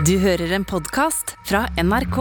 Du 0.00 0.14
hører 0.16 0.54
en 0.56 0.64
podkast 0.64 1.34
fra 1.44 1.66
NRK. 1.76 2.16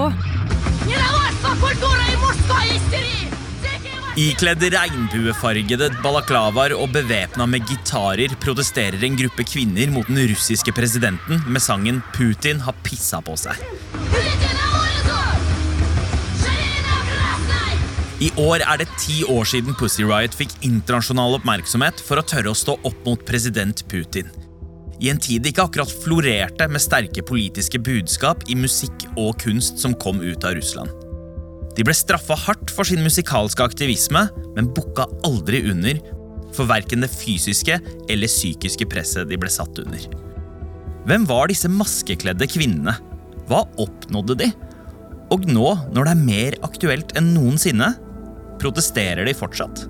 Ikledd 4.19 4.65
regnbuefargede 4.73 5.87
balaklavaer 6.03 6.75
og 6.75 6.91
bevæpna 6.91 7.47
med 7.47 7.63
gitarer 7.69 8.35
protesterer 8.43 8.99
en 9.07 9.15
gruppe 9.23 9.47
kvinner 9.47 9.87
mot 9.95 10.11
den 10.11 10.19
russiske 10.33 10.75
presidenten 10.75 11.39
med 11.47 11.63
sangen 11.63 12.03
'Putin 12.11 12.59
har 12.67 12.75
pissa 12.83 13.23
på 13.23 13.39
seg'. 13.39 13.63
I 18.19 18.29
år 18.37 18.67
er 18.67 18.83
det 18.83 18.91
ti 18.99 19.23
år 19.23 19.47
siden 19.47 19.73
Pussy 19.79 20.03
Riot 20.03 20.35
fikk 20.35 20.59
internasjonal 20.61 21.39
oppmerksomhet 21.39 22.03
for 22.03 22.19
å 22.19 22.27
tørre 22.27 22.51
å 22.51 22.57
stå 22.57 22.77
opp 22.83 23.05
mot 23.07 23.25
president 23.25 23.87
Putin. 23.87 24.50
I 25.01 25.09
en 25.09 25.19
tid 25.21 25.41
det 25.41 25.55
ikke 25.55 25.65
akkurat 25.65 25.93
florerte 26.03 26.67
med 26.69 26.83
sterke 26.83 27.23
politiske 27.25 27.79
budskap 27.81 28.43
i 28.53 28.57
musikk 28.57 29.07
og 29.17 29.33
kunst 29.41 29.81
som 29.81 29.97
kom 29.97 30.21
ut 30.21 30.45
av 30.45 30.53
Russland. 30.59 30.91
De 31.73 31.85
ble 31.87 31.95
straffa 31.95 32.35
hardt 32.37 32.69
for 32.75 32.85
sin 32.85 33.01
musikalske 33.01 33.65
aktivisme, 33.65 34.27
men 34.53 34.69
bukka 34.75 35.07
aldri 35.25 35.63
under 35.71 36.01
for 36.53 36.69
verken 36.69 37.01
det 37.01 37.09
fysiske 37.13 37.79
eller 38.11 38.29
psykiske 38.29 38.85
presset 38.91 39.29
de 39.31 39.39
ble 39.39 39.49
satt 39.49 39.79
under. 39.81 40.05
Hvem 41.07 41.25
var 41.25 41.49
disse 41.49 41.71
maskekledde 41.71 42.45
kvinnene? 42.51 42.93
Hva 43.49 43.63
oppnådde 43.81 44.37
de? 44.43 44.51
Og 45.33 45.47
nå, 45.47 45.65
når 45.95 46.05
det 46.05 46.13
er 46.13 46.25
mer 46.27 46.59
aktuelt 46.67 47.15
enn 47.17 47.31
noensinne, 47.33 47.93
protesterer 48.61 49.25
de 49.25 49.33
fortsatt. 49.33 49.87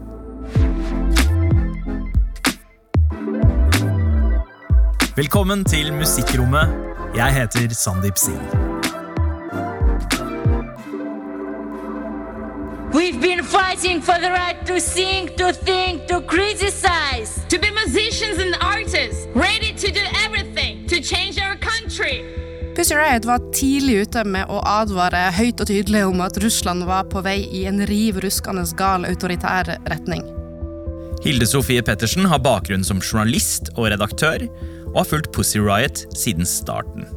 Velkommen 5.15 5.65
til 5.65 5.93
Musikkrommet. 5.93 6.69
Jeg 7.15 7.33
heter 7.33 7.73
Sandeep 7.75 8.17
Sin. 8.17 8.39
We've 12.93 13.21
been 13.21 13.43
fighting 13.43 14.03
for 14.03 14.15
the 14.23 14.31
right 14.31 14.67
to 14.67 14.79
sing, 14.79 15.29
to 15.37 15.51
think, 15.51 16.07
to 16.07 16.21
criticize. 16.27 17.41
to 17.51 17.59
be 17.59 17.69
musicians 17.85 18.39
and 18.39 18.55
artists, 18.61 19.27
ready 19.35 19.73
to 19.73 19.87
do 19.91 20.03
everything 20.25 20.87
to 20.87 20.95
change 20.95 21.35
our 21.45 21.57
country. 21.59 22.23
Pussy 22.75 22.95
Riot 22.95 23.25
var 23.25 23.39
tidlig 23.53 23.95
ute 24.05 24.23
med 24.23 24.47
å 24.47 24.61
advare 24.63 25.27
høyt 25.35 25.59
og 25.59 25.67
tydelig 25.67 26.05
om 26.07 26.21
at 26.23 26.39
Russland 26.39 26.87
var 26.87 27.09
på 27.11 27.19
vei 27.25 27.41
i 27.51 27.65
en 27.67 27.83
riv 27.87 28.21
ruskende 28.23 28.63
gal 28.79 29.03
autoritær 29.05 29.75
retning. 29.91 30.23
Hilde 31.21 31.45
Sofie 31.45 31.83
Pettersen 31.85 32.25
har 32.25 32.39
bakgrunn 32.41 32.85
som 32.87 33.01
journalist 33.03 33.73
og 33.75 33.91
redaktør, 33.91 34.47
og 34.91 35.03
har 35.03 35.09
fulgt 35.13 35.31
Pussy 35.35 35.59
Riot 35.63 36.05
siden 36.17 36.47
starten. 36.47 37.07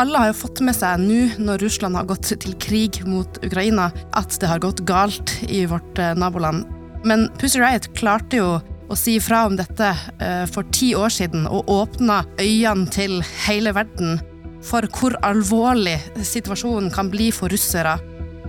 Alle 0.00 0.18
har 0.18 0.32
jo 0.32 0.40
fått 0.40 0.58
med 0.66 0.74
seg 0.74 0.98
nå, 1.04 1.18
når 1.38 1.62
Russland 1.62 1.94
har 1.94 2.06
gått 2.08 2.26
til 2.42 2.54
krig 2.58 2.98
mot 3.06 3.38
Ukraina, 3.46 3.92
at 4.18 4.34
det 4.42 4.50
har 4.50 4.62
gått 4.62 4.82
galt 4.88 5.36
i 5.46 5.62
vårt 5.70 6.00
eh, 6.02 6.16
naboland. 6.18 6.66
Men 7.06 7.28
Pussy 7.38 7.60
Riot 7.62 7.92
klarte 7.94 8.40
jo 8.40 8.48
å 8.90 8.96
si 8.98 9.16
fra 9.22 9.44
om 9.46 9.54
dette 9.56 9.92
eh, 10.18 10.44
for 10.50 10.66
ti 10.74 10.92
år 10.98 11.14
siden, 11.14 11.46
og 11.46 11.70
åpna 11.70 12.24
øynene 12.40 12.90
til 12.90 13.20
hele 13.46 13.74
verden 13.76 14.18
for 14.64 14.88
hvor 14.96 15.14
alvorlig 15.22 16.00
situasjonen 16.24 16.90
kan 16.90 17.12
bli 17.12 17.30
for 17.36 17.52
russere 17.52 17.94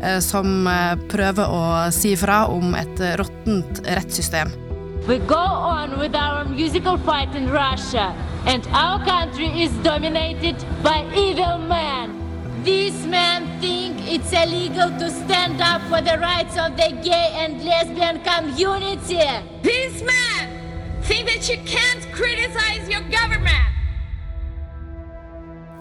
eh, 0.01 0.17
som 0.23 0.65
prøver 1.13 1.45
å 1.45 1.63
si 1.93 2.15
fra 2.17 2.45
om 2.49 2.73
et 2.79 3.05
råttent 3.21 3.85
rettssystem. 3.85 4.64
We 5.07 5.19
go 5.19 5.35
on 5.37 5.99
with 5.99 6.15
our 6.15 6.45
musical 6.45 6.97
fight 6.97 7.35
in 7.35 7.51
Russia, 7.51 8.09
and 8.49 8.65
our 8.73 8.97
country 9.05 9.61
is 9.61 9.71
dominated 9.85 10.57
by 10.81 11.05
evil 11.13 11.59
men. 11.59 12.09
These 12.63 13.05
men 13.05 13.45
think 13.61 14.01
it's 14.09 14.33
illegal 14.33 14.89
to 14.97 15.11
stand 15.11 15.61
up 15.61 15.85
for 15.93 16.01
the 16.01 16.17
rights 16.17 16.57
of 16.57 16.73
the 16.75 16.89
gay 17.05 17.37
and 17.37 17.61
lesbian 17.63 18.17
community. 18.25 19.21
These 19.61 20.01
men 20.01 20.49
think 21.03 21.29
that 21.29 21.45
you 21.53 21.61
can't 21.69 22.01
criticize 22.09 22.89
your 22.89 23.05
government. 23.05 23.69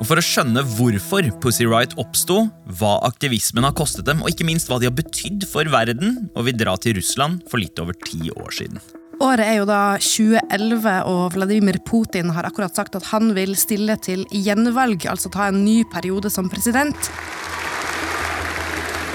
Og 0.02 0.10
For 0.10 0.20
å 0.20 0.26
skjønne 0.26 0.66
hvorfor 0.76 1.30
Pussy 1.40 1.64
Riot 1.64 1.96
oppsto, 1.96 2.42
hva 2.76 2.98
aktivismen 3.08 3.64
har 3.64 3.72
kostet 3.72 4.04
dem, 4.04 4.20
og 4.20 4.28
ikke 4.34 4.44
minst 4.44 4.68
hva 4.68 4.76
de 4.82 4.90
har 4.90 4.92
betydd 4.92 5.48
for 5.48 5.64
verden, 5.72 6.28
må 6.36 6.44
vi 6.44 6.52
dra 6.52 6.76
til 6.76 6.98
Russland 7.00 7.40
for 7.48 7.64
litt 7.64 7.80
over 7.80 7.96
ti 8.04 8.28
år 8.28 8.52
siden. 8.52 8.84
Året 9.19 9.43
er 9.43 9.57
jo 9.59 9.65
da 9.67 9.97
2011, 9.99 10.93
og 11.11 11.33
Vladimir 11.35 11.79
Putin 11.83 12.31
har 12.31 12.47
akkurat 12.47 12.75
sagt 12.75 12.95
at 12.95 13.09
han 13.11 13.33
vil 13.35 13.51
stille 13.59 13.97
til 13.99 14.23
gjenvalg, 14.31 15.03
altså 15.11 15.31
ta 15.33 15.49
en 15.49 15.59
ny 15.65 15.81
periode 15.91 16.31
som 16.31 16.47
president. 16.49 17.11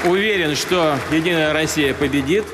Уверен, 0.04 0.54
что 0.54 0.98
Единая 1.10 1.54
Россия 1.54 1.94
победит. 1.94 2.44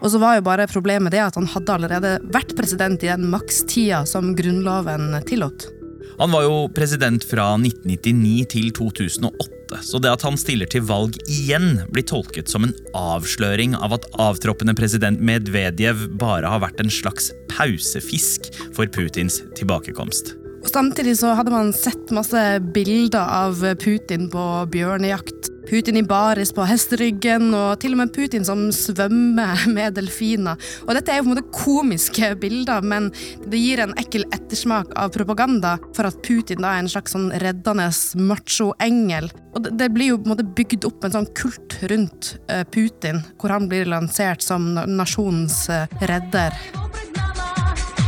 Og 0.00 0.10
så 0.10 0.18
var 0.18 0.36
jo 0.36 0.44
bare 0.44 0.68
problemet 0.68 1.12
det 1.12 1.20
at 1.20 1.36
han 1.36 1.48
hadde 1.48 1.72
allerede 1.72 2.14
vært 2.32 2.54
president 2.56 3.02
i 3.04 3.08
den 3.08 3.28
makstida 3.32 4.04
som 4.08 4.34
grunnloven 4.36 5.22
tillot. 5.28 5.73
Han 6.19 6.31
var 6.31 6.45
jo 6.45 6.67
president 6.71 7.25
fra 7.27 7.49
1999 7.59 8.45
til 8.53 8.69
2008, 8.77 9.81
så 9.83 9.99
det 9.99 10.13
at 10.13 10.23
han 10.23 10.37
stiller 10.39 10.69
til 10.71 10.85
valg 10.87 11.17
igjen, 11.27 11.81
blir 11.91 12.05
tolket 12.07 12.51
som 12.51 12.67
en 12.67 12.75
avsløring 12.95 13.75
av 13.75 13.97
at 13.97 14.07
avtroppende 14.23 14.75
president 14.77 15.19
Medvedev 15.19 16.05
bare 16.21 16.47
har 16.51 16.63
vært 16.63 16.79
en 16.83 16.93
slags 16.93 17.33
pausefisk 17.51 18.47
for 18.77 18.87
Putins 18.87 19.41
tilbakekomst. 19.59 20.37
Og 20.63 20.71
Samtidig 20.71 21.17
så 21.19 21.35
hadde 21.37 21.53
man 21.53 21.75
sett 21.75 22.13
masse 22.15 22.41
bilder 22.73 23.21
av 23.21 23.59
Putin 23.83 24.31
på 24.33 24.45
bjørnejakt. 24.73 25.51
Putin 25.69 25.97
i 25.97 26.03
baris 26.03 26.51
på 26.53 26.65
hesteryggen, 26.69 27.49
og 27.57 27.79
til 27.81 27.95
og 27.95 28.03
med 28.03 28.13
Putin 28.13 28.45
som 28.45 28.67
svømmer 28.75 29.65
med 29.75 29.95
delfiner. 29.97 30.59
Og 30.85 30.93
dette 30.97 31.13
er 31.13 31.19
jo 31.19 31.25
på 31.25 31.31
en 31.31 31.35
måte 31.35 31.55
komiske 31.55 32.31
bilder, 32.41 32.85
men 32.85 33.09
det 33.49 33.61
gir 33.61 33.81
en 33.81 33.95
ekkel 33.99 34.27
ettersmak 34.35 34.93
av 34.99 35.13
propaganda 35.15 35.75
for 35.97 36.09
at 36.09 36.21
Putin 36.25 36.61
da 36.61 36.75
er 36.75 36.83
en 36.83 36.91
slags 36.91 37.15
sånn 37.15 37.31
reddende 37.41 37.89
macho-engel. 38.29 39.31
Og 39.55 39.69
det, 39.71 39.89
blir 39.95 40.13
jo 40.13 40.19
på 40.19 40.29
en 40.29 40.35
måte 40.35 40.47
bygd 40.57 40.85
opp 40.87 41.05
en 41.07 41.17
sånn 41.17 41.29
kult 41.37 41.77
rundt 41.89 42.35
eh, 42.51 42.65
Putin, 42.67 43.23
hvor 43.41 43.55
han 43.55 43.69
blir 43.71 43.89
lansert 43.89 44.45
som 44.45 44.73
na- 44.75 44.85
nasjonens 44.89 45.65
eh, 45.69 45.87
redder. 46.05 46.53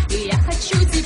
И 0.09 0.96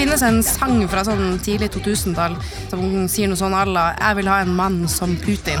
finnes 0.00 0.22
en 0.24 0.38
sang 0.40 0.78
fra 0.88 1.02
sånn 1.04 1.34
tidlig 1.44 1.66
2000-tall 1.74 2.32
som 2.70 2.84
sier 3.12 3.28
noe 3.28 3.36
sånn 3.36 3.52
à 3.52 3.64
'Jeg 3.68 4.16
vil 4.16 4.28
ha 4.32 4.40
en 4.40 4.54
mann 4.56 4.88
som 4.88 5.10
Putin'. 5.16 5.60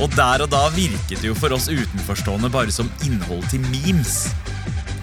Og 0.00 0.10
der 0.14 0.42
og 0.44 0.50
da 0.50 0.68
virket 0.76 1.22
det 1.22 1.28
jo 1.28 1.34
for 1.34 1.52
oss 1.56 1.68
utenforstående 1.68 2.50
bare 2.50 2.70
som 2.70 2.90
innhold 3.02 3.48
til 3.50 3.60
memes. 3.72 4.28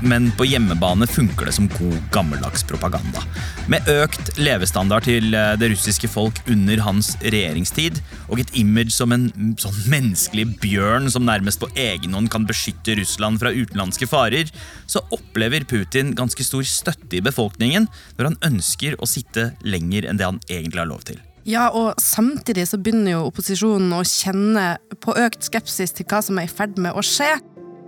Men 0.06 0.28
på 0.38 0.46
hjemmebane 0.46 1.08
funker 1.10 1.48
det 1.48 1.56
som 1.56 1.68
god 1.72 1.96
gammeldags 2.14 2.64
propaganda. 2.68 3.24
Med 3.72 3.88
økt 3.90 4.36
levestandard 4.38 5.08
til 5.08 5.34
eh, 5.34 5.56
det 5.58 5.72
russiske 5.74 6.10
folk 6.12 6.42
under 6.52 6.84
hans 6.86 7.16
regjeringstid, 7.24 7.98
og 8.30 8.44
et 8.44 8.54
image 8.60 8.94
som 8.94 9.16
en 9.16 9.28
sånn 9.62 9.80
menneskelig 9.90 10.48
bjørn 10.62 11.10
som 11.10 11.26
nærmest 11.26 11.64
på 11.64 11.72
egen 11.74 12.14
hånd 12.14 12.30
kan 12.34 12.46
beskytte 12.46 13.00
Russland 13.00 13.42
fra 13.42 13.54
utenlandske 13.56 14.10
farer, 14.10 14.52
så 14.86 15.02
opplever 15.16 15.66
Putin 15.66 16.14
ganske 16.18 16.46
stor 16.46 16.66
støtte 16.70 17.18
i 17.18 17.24
befolkningen 17.26 17.90
når 18.20 18.30
han 18.30 18.42
ønsker 18.54 19.00
å 19.02 19.10
sitte 19.10 19.54
lenger 19.66 20.06
enn 20.06 20.22
det 20.22 20.30
han 20.30 20.44
egentlig 20.46 20.84
har 20.84 20.92
lov 20.92 21.08
til. 21.10 21.18
Ja, 21.46 21.68
og 21.70 22.00
samtidig 22.02 22.64
så 22.70 22.80
begynner 22.82 23.20
jo 23.20 23.26
opposisjonen 23.28 23.92
å 23.94 24.02
kjenne 24.06 24.80
på 25.02 25.14
økt 25.22 25.46
skepsis 25.46 25.94
til 25.94 26.08
hva 26.10 26.22
som 26.26 26.40
er 26.42 26.48
i 26.48 26.50
ferd 26.50 26.80
med 26.82 26.98
å 26.98 27.06
skje. 27.06 27.36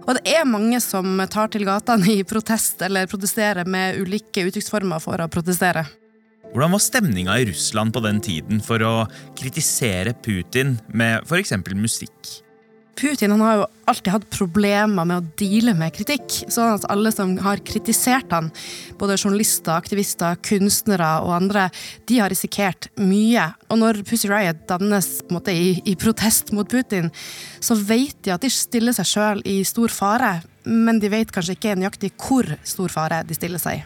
Og 0.07 0.15
det 0.15 0.31
er 0.31 0.47
mange 0.47 0.79
som 0.79 1.19
tar 1.27 1.49
til 1.51 1.65
gatene 1.67 2.07
i 2.13 2.23
protest 2.27 2.79
eller 2.85 3.09
protesterer 3.11 3.67
med 3.67 3.99
ulike 3.99 4.45
uttrykksformer 4.47 5.03
for 5.03 5.19
å 5.19 5.27
protestere. 5.31 5.83
Hvordan 6.53 6.71
var 6.71 6.79
stemninga 6.79 7.35
i 7.41 7.47
Russland 7.49 7.91
på 7.91 8.03
den 8.05 8.21
tiden 8.23 8.61
for 8.63 8.79
å 8.87 8.93
kritisere 9.35 10.15
Putin 10.23 10.77
med 10.95 11.27
f.eks. 11.27 11.51
musikk? 11.75 12.37
Putin 12.97 13.31
han 13.31 13.41
har 13.41 13.57
jo 13.59 13.65
alltid 13.87 14.09
hatt 14.13 14.25
problemer 14.33 15.05
med 15.05 15.19
å 15.19 15.25
deale 15.37 15.75
med 15.77 15.93
kritikk, 15.93 16.39
sånn 16.49 16.79
at 16.79 16.87
alle 16.89 17.11
som 17.13 17.35
har 17.45 17.61
kritisert 17.65 18.31
han, 18.33 18.49
både 18.97 19.19
journalister, 19.19 19.75
aktivister, 19.77 20.39
kunstnere 20.45 21.11
og 21.21 21.35
andre, 21.35 21.67
de 22.09 22.17
har 22.17 22.33
risikert 22.33 22.89
mye. 22.97 23.45
Og 23.69 23.81
når 23.83 24.01
Pussy 24.07 24.31
Riot 24.31 24.65
dannes 24.69 25.09
måte 25.33 25.53
i, 25.53 25.75
i 25.85 25.93
protest 25.99 26.49
mot 26.57 26.69
Putin, 26.69 27.11
så 27.61 27.77
vet 27.77 28.17
de 28.25 28.33
at 28.33 28.41
de 28.41 28.51
stiller 28.53 28.97
seg 28.97 29.11
sjøl 29.11 29.43
i 29.45 29.59
stor 29.67 29.93
fare, 29.93 30.39
men 30.65 30.97
de 31.03 31.11
vet 31.13 31.31
kanskje 31.33 31.57
ikke 31.57 31.77
nøyaktig 31.77 32.15
hvor 32.17 32.49
stor 32.65 32.93
fare 32.93 33.21
de 33.27 33.37
stiller 33.37 33.61
seg 33.61 33.83
i. 33.83 33.85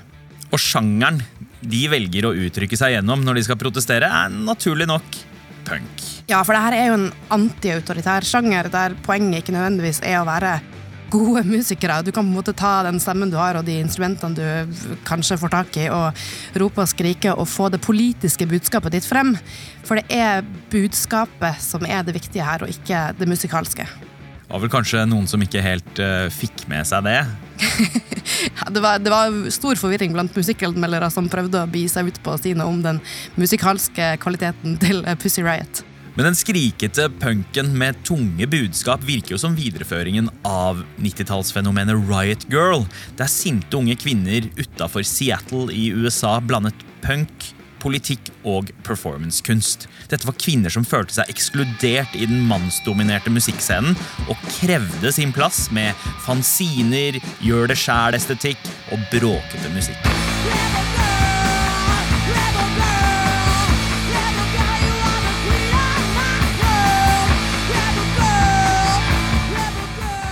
Og 0.51 0.59
sjangeren 0.59 1.19
de 1.61 1.83
velger 1.91 2.27
å 2.27 2.33
uttrykke 2.47 2.79
seg 2.79 2.95
gjennom 2.95 3.21
når 3.23 3.37
de 3.37 3.45
skal 3.49 3.59
protestere, 3.59 4.07
er 4.07 4.31
naturlig 4.31 4.87
nok 4.89 5.19
punk. 5.67 6.05
Ja, 6.29 6.41
for 6.45 6.55
det 6.55 6.63
her 6.65 6.77
er 6.77 6.91
jo 6.91 6.99
en 6.99 7.09
antiautoritær 7.33 8.25
sjanger, 8.27 8.69
der 8.71 8.95
poenget 9.05 9.41
ikke 9.41 9.55
nødvendigvis 9.55 10.01
er 10.05 10.19
å 10.21 10.27
være 10.27 10.59
gode 11.11 11.43
musikere. 11.43 11.99
Du 12.03 12.11
kan 12.11 12.23
på 12.23 12.29
en 12.29 12.37
måte 12.37 12.53
ta 12.57 12.81
den 12.87 12.99
stemmen 13.03 13.31
du 13.31 13.37
har 13.39 13.59
og 13.59 13.65
de 13.67 13.79
instrumentene 13.81 14.37
du 14.37 14.95
kanskje 15.07 15.39
får 15.41 15.53
tak 15.53 15.81
i, 15.81 15.89
og 15.91 16.61
rope 16.61 16.85
og 16.85 16.91
skrike 16.91 17.33
og 17.35 17.49
få 17.51 17.67
det 17.73 17.81
politiske 17.83 18.47
budskapet 18.47 18.95
ditt 18.95 19.07
frem. 19.07 19.35
For 19.87 19.99
det 19.99 20.07
er 20.21 20.45
budskapet 20.71 21.59
som 21.63 21.85
er 21.87 22.05
det 22.07 22.15
viktige 22.15 22.47
her, 22.47 22.63
og 22.63 22.71
ikke 22.71 23.09
det 23.19 23.27
musikalske. 23.29 23.87
Det 24.51 24.57
var 24.57 24.65
vel 24.65 24.71
kanskje 24.73 25.01
noen 25.07 25.29
som 25.31 25.39
ikke 25.39 25.61
helt 25.63 25.99
uh, 26.03 26.25
fikk 26.27 26.65
med 26.67 26.83
seg 26.83 27.05
det? 27.05 27.21
det, 28.75 28.81
var, 28.83 28.99
det, 28.99 29.07
var, 29.07 29.37
stor 29.47 29.79
forvirring 29.79 30.11
blant 30.11 30.35
musikkanmeldere 30.35 31.07
som 31.07 31.29
prøvde 31.31 31.61
å 31.61 31.69
bi 31.71 31.85
seg 31.87 32.09
ut 32.11 32.19
på 32.19 32.33
å 32.33 32.41
si 32.41 32.51
noe 32.51 32.67
om 32.67 32.81
den 32.83 32.99
musikalske 33.39 34.09
kvaliteten 34.19 34.75
til 34.81 34.99
Pussy 35.23 35.45
Riot. 35.47 35.85
Men 36.17 36.27
den 36.27 36.35
skrikete 36.35 37.07
punken 37.21 37.71
med 37.79 38.03
tunge 38.03 38.49
budskap 38.51 39.07
virker 39.07 39.37
jo 39.37 39.39
som 39.39 39.55
videreføringen 39.55 40.27
av 40.43 40.83
90-tallsfenomenet 40.99 42.03
Riot 42.11 42.43
Girl, 42.51 42.83
der 43.15 43.31
sinte 43.31 43.79
unge 43.79 43.95
kvinner 44.03 44.51
utafor 44.59 45.07
Seattle 45.07 45.71
i 45.71 45.93
USA 45.95 46.41
blandet 46.43 46.83
punk, 47.07 47.53
politikk 47.81 48.29
og 48.47 48.69
performancekunst. 48.85 49.87
Dette 50.11 50.27
var 50.29 50.37
kvinner 50.37 50.73
som 50.73 50.85
følte 50.87 51.17
seg 51.17 51.31
ekskludert 51.33 52.13
i 52.15 52.27
den 52.29 52.45
mannsdominerte 52.49 53.33
musikkscenen 53.33 53.97
og 54.29 54.37
krevde 54.59 55.13
sin 55.15 55.33
plass 55.35 55.65
med 55.73 55.97
fanziner, 56.25 57.17
gjør 57.41 57.73
det 57.73 57.79
sjæl-estetikk 57.81 58.69
og 58.93 59.09
bråkete 59.13 59.73
musikk. 59.73 60.11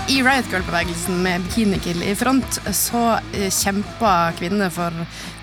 I 0.09 0.23
Riot 0.25 0.49
Girl-bevegelsen 0.49 1.21
med 1.23 1.43
Bikini 1.45 1.77
Kill 1.79 2.01
i 2.03 2.15
front, 2.17 2.57
så 2.75 3.19
kjemper 3.31 4.33
kvinner 4.39 4.71
for 4.73 4.95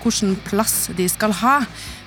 hvilken 0.03 0.35
plass 0.45 0.89
de 0.97 1.07
skal 1.09 1.33
ha. 1.39 1.61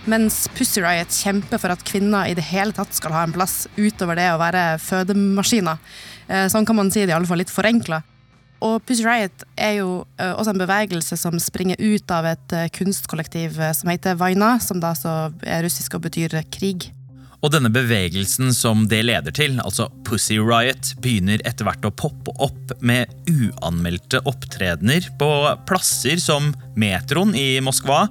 Mens 0.08 0.46
Pussy 0.56 0.80
Riot 0.80 1.12
kjemper 1.12 1.60
for 1.60 1.74
at 1.74 1.82
kvinner 1.84 2.30
i 2.30 2.36
det 2.36 2.46
hele 2.48 2.72
tatt 2.76 2.94
skal 2.96 3.12
ha 3.12 3.24
en 3.26 3.34
plass 3.34 3.66
utover 3.76 4.16
det 4.16 4.30
å 4.32 4.38
være 4.40 4.78
fødemaskiner. 4.80 5.82
Eh, 6.28 6.46
sånn 6.52 6.68
kan 6.68 6.78
man 6.78 6.92
si 6.92 7.04
det, 7.04 7.12
i 7.12 7.16
alle 7.18 7.28
fall 7.28 7.42
litt 7.42 7.52
forenkla. 7.52 8.00
Og 8.64 8.78
Pussy 8.84 9.04
Riot 9.04 9.44
er 9.56 9.78
jo 9.80 9.90
eh, 10.20 10.32
også 10.32 10.54
en 10.54 10.62
bevegelse 10.62 11.20
som 11.20 11.36
springer 11.40 11.80
ut 11.80 12.16
av 12.16 12.28
et 12.32 12.56
kunstkollektiv 12.76 13.60
som 13.76 13.92
heter 13.92 14.16
Vaina, 14.20 14.54
som 14.60 14.80
da 14.80 14.94
er 15.44 15.64
russisk 15.66 15.98
og 15.98 16.08
betyr 16.08 16.40
krig. 16.52 16.90
Og 17.40 17.54
denne 17.54 17.70
bevegelsen 17.72 18.52
som 18.52 18.82
det 18.88 19.00
leder 19.08 19.32
til, 19.32 19.56
altså 19.64 19.86
Pussy 20.04 20.36
Riot, 20.36 20.92
begynner 21.00 21.40
etter 21.48 21.64
hvert 21.64 21.86
å 21.88 21.92
poppe 21.92 22.34
opp 22.36 22.74
med 22.84 23.08
uanmeldte 23.30 24.20
opptredener 24.28 25.08
på 25.20 25.30
plasser 25.68 26.20
som 26.20 26.50
metroen 26.76 27.32
i 27.32 27.62
Moskva, 27.64 28.04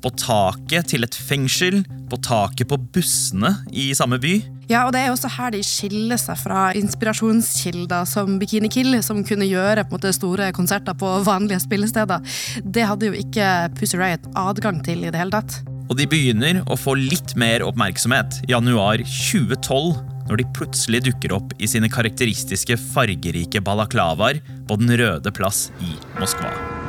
på 0.00 0.12
taket 0.18 0.90
til 0.92 1.04
et 1.06 1.16
fengsel, 1.16 1.82
på 2.10 2.18
taket 2.24 2.68
på 2.70 2.78
bussene 2.94 3.52
i 3.70 3.90
samme 3.96 4.18
by. 4.22 4.38
Ja, 4.70 4.84
og 4.86 4.94
det 4.94 5.02
er 5.02 5.10
også 5.10 5.30
her 5.34 5.50
de 5.54 5.62
skiller 5.66 6.20
seg 6.20 6.38
fra 6.38 6.68
inspirasjonskilder 6.78 8.06
som 8.06 8.38
Bikini 8.38 8.70
Kill, 8.70 8.94
som 9.02 9.24
kunne 9.26 9.48
gjøre 9.48 9.86
måte, 9.90 10.12
store 10.14 10.52
konserter 10.54 10.94
på 10.98 11.16
vanlige 11.26 11.62
spillesteder. 11.64 12.22
Det 12.62 12.86
hadde 12.86 13.10
jo 13.10 13.18
ikke 13.18 13.50
Pussy 13.78 13.98
Riot 13.98 14.30
adgang 14.38 14.78
til 14.86 15.02
i 15.02 15.10
det 15.10 15.18
hele 15.18 15.34
tatt. 15.34 15.60
Og 15.90 15.98
de 15.98 16.06
begynner 16.06 16.62
å 16.70 16.78
få 16.78 16.94
litt 16.94 17.34
mer 17.40 17.64
oppmerksomhet 17.66 18.44
i 18.46 18.52
januar 18.54 19.02
2012, 19.02 19.96
når 20.30 20.38
de 20.38 20.50
plutselig 20.54 21.00
dukker 21.08 21.34
opp 21.34 21.56
i 21.58 21.66
sine 21.70 21.90
karakteristiske 21.90 22.78
fargerike 22.92 23.62
balaklavaer 23.66 24.38
på 24.70 24.78
Den 24.78 24.94
røde 25.02 25.34
plass 25.34 25.66
i 25.82 25.96
Moskva. 26.20 26.79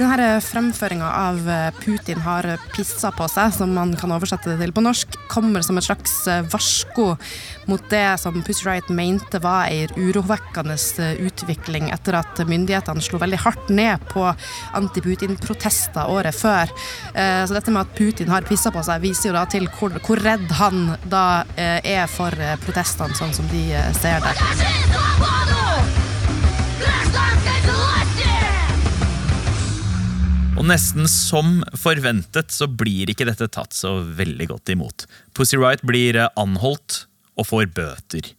Denne 0.00 0.38
fremføringa 0.40 1.08
av 1.12 1.48
eh, 1.50 1.74
Putin 1.76 2.22
har 2.24 2.46
pissa 2.72 3.10
på 3.12 3.26
seg, 3.28 3.50
som 3.52 3.74
man 3.76 3.90
kan 4.00 4.14
oversette 4.14 4.48
det 4.48 4.62
til 4.62 4.72
på 4.72 4.80
norsk, 4.80 5.18
kommer 5.28 5.60
som 5.60 5.76
et 5.76 5.84
slags 5.84 6.14
eh, 6.24 6.40
varsko 6.48 7.10
mot 7.68 7.84
det 7.92 8.06
som 8.22 8.38
Pussy 8.40 8.64
Riot 8.64 8.88
mente 8.96 9.42
var 9.44 9.68
ei 9.68 9.84
urovekkende 10.00 10.78
eh, 11.04 11.20
utvikling 11.28 11.90
etter 11.92 12.16
at 12.16 12.40
myndighetene 12.48 13.04
slo 13.04 13.20
veldig 13.20 13.42
hardt 13.44 13.68
ned 13.68 14.08
på 14.08 14.24
anti-Putin-protester 14.80 16.08
året 16.08 16.32
før. 16.38 16.72
Så 17.12 17.52
dette 17.52 17.72
med 17.74 17.82
at 17.82 17.92
Putin 17.98 18.32
har 18.32 18.46
pissa 18.48 18.72
på 18.72 18.80
seg, 18.86 19.04
viser 19.04 19.30
jo 19.30 19.36
da 19.36 19.44
til 19.50 19.68
hvor, 19.76 19.92
hvor 20.06 20.22
redd 20.24 20.48
han 20.62 20.94
da 21.12 21.44
er 21.58 22.08
for 22.08 22.32
protestene, 22.64 23.16
sånn 23.18 23.36
som 23.36 23.52
de 23.52 23.66
ser 24.00 24.24
det. 24.24 25.49
Og 30.60 30.66
nesten 30.68 31.06
som 31.08 31.62
forventet 31.80 32.52
så 32.52 32.66
blir 32.68 33.08
ikke 33.08 33.24
dette 33.24 33.48
tatt 33.48 33.72
så 33.72 33.94
veldig 34.04 34.50
godt 34.50 34.72
imot. 34.74 35.06
Pussy 35.32 35.56
Riot 35.56 35.80
blir 35.88 36.18
eh, 36.20 36.28
anholdt 36.36 37.06
og 37.40 37.48
får 37.48 37.70
bøter. 37.72 38.34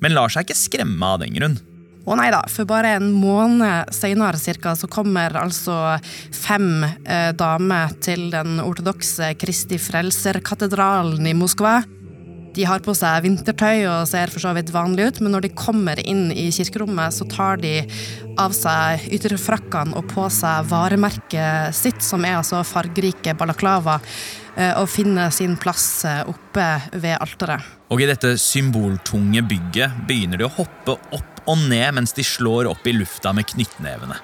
Men 0.00 0.16
lar 0.16 0.32
seg 0.32 0.46
ikke 0.46 0.56
skremme 0.56 1.10
av 1.12 1.20
den 1.20 1.36
grunn. 1.36 1.58
Å 2.06 2.16
nei 2.16 2.30
da, 2.32 2.40
for 2.48 2.68
bare 2.70 2.94
en 2.96 3.10
måned 3.18 3.92
senere 3.92 4.38
så 4.38 4.88
kommer 4.88 5.36
altså 5.36 5.98
fem 6.32 6.86
eh, 6.86 7.32
damer 7.36 7.92
til 8.00 8.30
den 8.32 8.56
ortodokse 8.62 9.34
Kristi 9.36 9.76
Frelser-katedralen 9.76 11.28
i 11.28 11.34
Moskva. 11.36 11.82
De 12.56 12.64
har 12.64 12.80
på 12.80 12.94
seg 12.96 13.20
vintertøy 13.26 13.84
og 13.84 14.06
ser 14.08 14.30
for 14.32 14.40
så 14.40 14.54
vidt 14.56 14.72
vanlig 14.72 15.10
ut, 15.10 15.18
men 15.20 15.34
når 15.34 15.44
de 15.44 15.52
kommer 15.58 16.00
inn 16.00 16.30
i 16.32 16.46
kirkerommet, 16.54 17.12
så 17.12 17.26
tar 17.28 17.60
de 17.60 17.82
av 18.40 18.54
seg 18.56 19.04
ytterfrakkene 19.12 19.92
og 19.98 20.08
på 20.08 20.24
seg 20.32 20.64
varemerket 20.70 21.76
sitt, 21.76 22.00
som 22.04 22.24
er 22.24 22.38
altså 22.38 22.62
fargerike 22.64 23.36
balaklava, 23.36 23.98
eh, 24.56 24.72
og 24.80 24.88
finner 24.88 25.32
sin 25.36 25.58
plass 25.60 26.06
eh, 26.08 26.22
oppe 26.24 26.66
ved 26.96 27.18
alteret. 27.20 27.74
Og 27.92 28.00
i 28.00 28.08
dette 28.08 28.34
symboltunge 28.40 29.44
bygget 29.46 30.00
begynner 30.08 30.40
de 30.40 30.48
å 30.48 30.54
hoppe 30.56 30.96
opp 30.96 31.44
og 31.46 31.60
ned 31.68 31.92
mens 31.94 32.16
de 32.16 32.24
slår 32.26 32.72
opp 32.72 32.88
i 32.88 32.96
lufta 32.96 33.36
med 33.36 33.46
knyttnevene. 33.52 34.16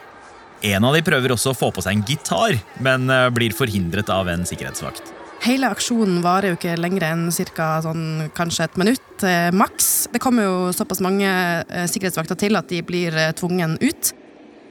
En 0.72 0.84
av 0.88 0.96
de 0.96 1.04
prøver 1.04 1.34
også 1.34 1.52
å 1.52 1.58
få 1.58 1.68
på 1.74 1.84
seg 1.84 1.98
en 1.98 2.06
gitar, 2.08 2.56
men 2.80 3.12
eh, 3.12 3.28
blir 3.34 3.52
forhindret 3.56 4.08
av 4.14 4.32
en 4.32 4.48
sikkerhetsvakt. 4.48 5.18
Hele 5.42 5.66
aksjonen 5.74 6.20
varer 6.22 6.52
jo 6.52 6.56
ikke 6.58 6.76
lenger 6.78 7.08
enn 7.08 7.24
cirka 7.34 7.74
Sånn, 7.82 8.28
kanskje 8.36 8.68
et 8.68 8.76
minutt 8.78 9.24
eh, 9.26 9.50
maks. 9.50 10.08
Det 10.12 10.22
kommer 10.22 10.46
jo 10.46 10.56
såpass 10.76 11.02
mange 11.02 11.26
eh, 11.26 11.86
sikkerhetsvakter 11.90 12.38
til 12.38 12.58
at 12.60 12.68
de 12.70 12.78
blir 12.86 13.16
eh, 13.18 13.32
tvungen 13.34 13.74
ut. 13.82 14.12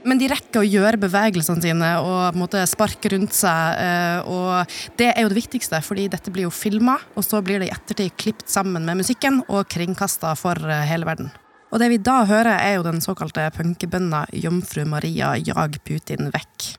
Men 0.07 0.17
de 0.17 0.29
rekker 0.31 0.63
å 0.63 0.65
gjøre 0.65 0.97
bevegelsene 1.01 1.61
sine 1.61 1.89
og 2.01 2.37
måte, 2.39 2.63
sparke 2.69 3.11
rundt 3.13 3.35
seg. 3.37 3.77
Eh, 3.83 4.31
og 4.31 4.97
det 4.97 5.11
er 5.11 5.21
jo 5.25 5.31
det 5.33 5.41
viktigste, 5.41 5.81
fordi 5.85 6.07
dette 6.13 6.33
blir 6.33 6.47
jo 6.47 6.53
filma, 6.55 6.97
og 7.15 7.27
så 7.27 7.41
blir 7.45 7.61
det 7.61 7.69
i 7.69 7.75
ettertid 7.75 8.15
klippet 8.17 8.49
sammen 8.49 8.87
med 8.87 9.01
musikken 9.03 9.43
og 9.47 9.69
kringkasta 9.69 10.33
for 10.39 10.57
eh, 10.65 10.87
hele 10.89 11.05
verden. 11.09 11.29
Og 11.71 11.79
det 11.79 11.91
vi 11.93 12.01
da 12.03 12.23
hører, 12.27 12.57
er 12.57 12.79
jo 12.79 12.87
den 12.87 12.99
såkalte 13.03 13.45
punkebønna 13.55 14.25
'Jomfru 14.31 14.85
Maria, 14.85 15.37
jag 15.37 15.77
Putin 15.85 16.31
vekk'. 16.31 16.75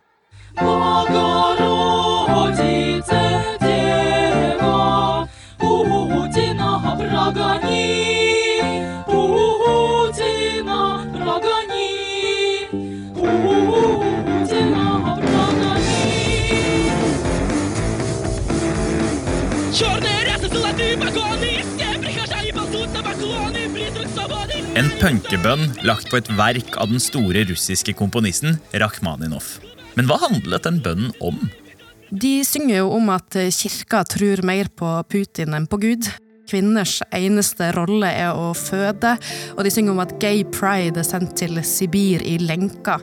En 24.73 24.89
punkebønn 24.99 25.67
lagt 25.85 26.09
på 26.09 26.17
et 26.17 26.29
verk 26.33 26.77
av 26.81 26.89
den 26.91 27.03
store 27.03 27.43
russiske 27.49 27.93
komponisten 27.99 28.57
Rakhmaninov. 28.73 29.59
Men 29.99 30.09
hva 30.09 30.17
handlet 30.23 30.65
den 30.65 30.81
bønnen 30.85 31.13
om? 31.21 31.39
De 32.13 32.43
synger 32.45 32.83
jo 32.83 32.91
om 32.93 33.09
at 33.09 33.37
kirka 33.57 34.03
tror 34.05 34.43
mer 34.45 34.69
på 34.77 34.89
Putin 35.09 35.57
enn 35.57 35.65
på 35.71 35.79
Gud. 35.81 36.11
Kvinners 36.51 36.99
eneste 37.17 37.71
rolle 37.73 38.11
er 38.13 38.37
å 38.37 38.51
føde, 38.53 39.15
og 39.57 39.65
de 39.65 39.73
synger 39.73 39.95
om 39.95 40.03
at 40.05 40.13
gay 40.21 40.43
pride 40.45 41.01
er 41.01 41.09
sendt 41.09 41.39
til 41.41 41.57
Sibir 41.65 42.21
i 42.29 42.37
lenker. 42.43 43.01